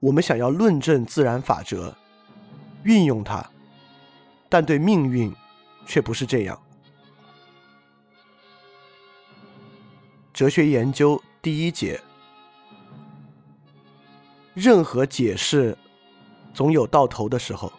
[0.00, 1.94] 我们想要论证自然法则，
[2.82, 3.48] 运用它，
[4.48, 5.32] 但对命运
[5.86, 6.60] 却不是这样。
[10.32, 12.00] 哲学研究第一节，
[14.52, 15.78] 任何解释。
[16.52, 17.72] 总有到头的时候。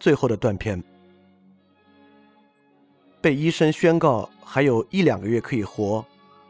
[0.00, 0.82] 最后的断片，
[3.20, 6.04] 被医生宣告还有一两个月可以活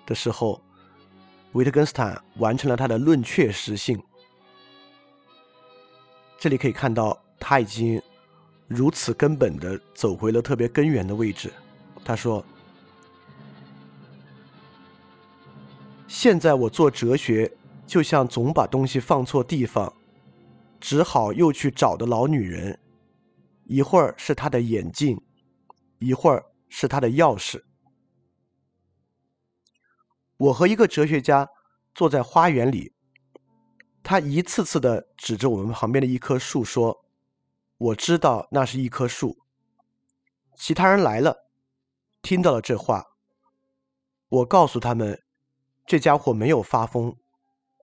[0.06, 0.62] 的时候，
[1.52, 4.00] 维特根斯坦完成了他的论确实性。
[6.38, 8.00] 这里可以看到，他已经
[8.68, 11.52] 如此根本的走回了特别根源的位置。
[12.04, 12.42] 他说。
[16.06, 17.50] 现在我做哲学，
[17.86, 19.92] 就像总把东西放错地方，
[20.80, 22.76] 只好又去找的老女人。
[23.70, 25.24] 一会儿是他的眼镜，
[26.00, 27.62] 一会儿是他的钥匙。
[30.36, 31.48] 我和一个哲学家
[31.94, 32.92] 坐在花园里，
[34.02, 37.04] 他一次次的指着我们旁边的一棵树说
[37.78, 39.38] ：“我知道那是一棵树。”
[40.58, 41.48] 其他人来了，
[42.20, 43.04] 听到了这话，
[44.28, 45.22] 我告诉他们。
[45.86, 47.16] 这家伙没有发疯，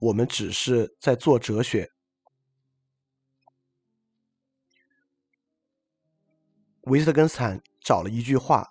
[0.01, 1.91] 我们只是在做哲学。
[6.87, 8.65] 维斯特根斯坦找了一句话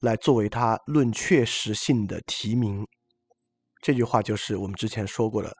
[0.00, 2.86] 来作为他论确实性的提名，
[3.80, 5.56] 这句话就是我们之前说过的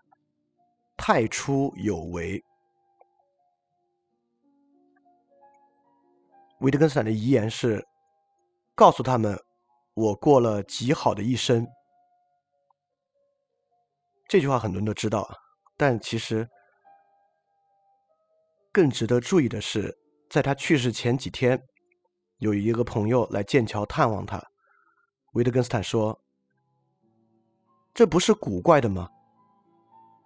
[0.98, 2.44] “太初有为”。
[6.60, 7.82] 维特根斯坦的遗言是
[8.74, 9.42] 告诉他们
[9.94, 11.66] ：“我过了极好的一生。”
[14.28, 15.26] 这句话很多人都知道，
[15.78, 16.46] 但其实
[18.70, 19.96] 更值得注意的是，
[20.28, 21.66] 在他去世前几天，
[22.38, 24.42] 有一个朋友来剑桥探望他。
[25.32, 26.20] 维特根斯坦说
[27.94, 29.08] ：“这不是古怪的吗？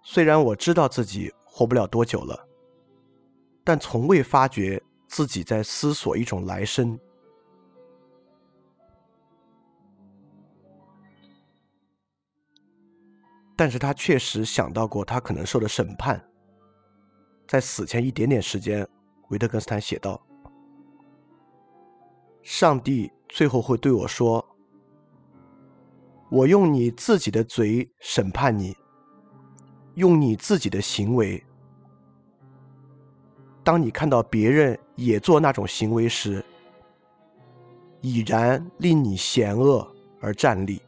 [0.02, 2.48] 虽然我知道自己活不了多久了，
[3.62, 6.98] 但从未发觉自己在思索一种来生。”
[13.56, 16.24] 但是他确实想到过他可能受的审判。
[17.46, 18.88] 在死前一点点时间，
[19.28, 20.24] 维特根斯坦写道
[22.42, 24.44] ：“上帝最后会对我说
[26.30, 28.76] ：‘我用你自己的嘴审判你，
[29.94, 31.42] 用你自己的行为。
[33.62, 36.44] 当你看到别人也做那种行为时，
[38.00, 39.86] 已然令你险恶
[40.20, 40.80] 而站立。’”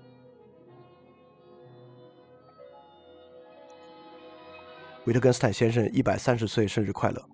[5.04, 7.31] 维特根斯坦先生一百三十岁生日快乐。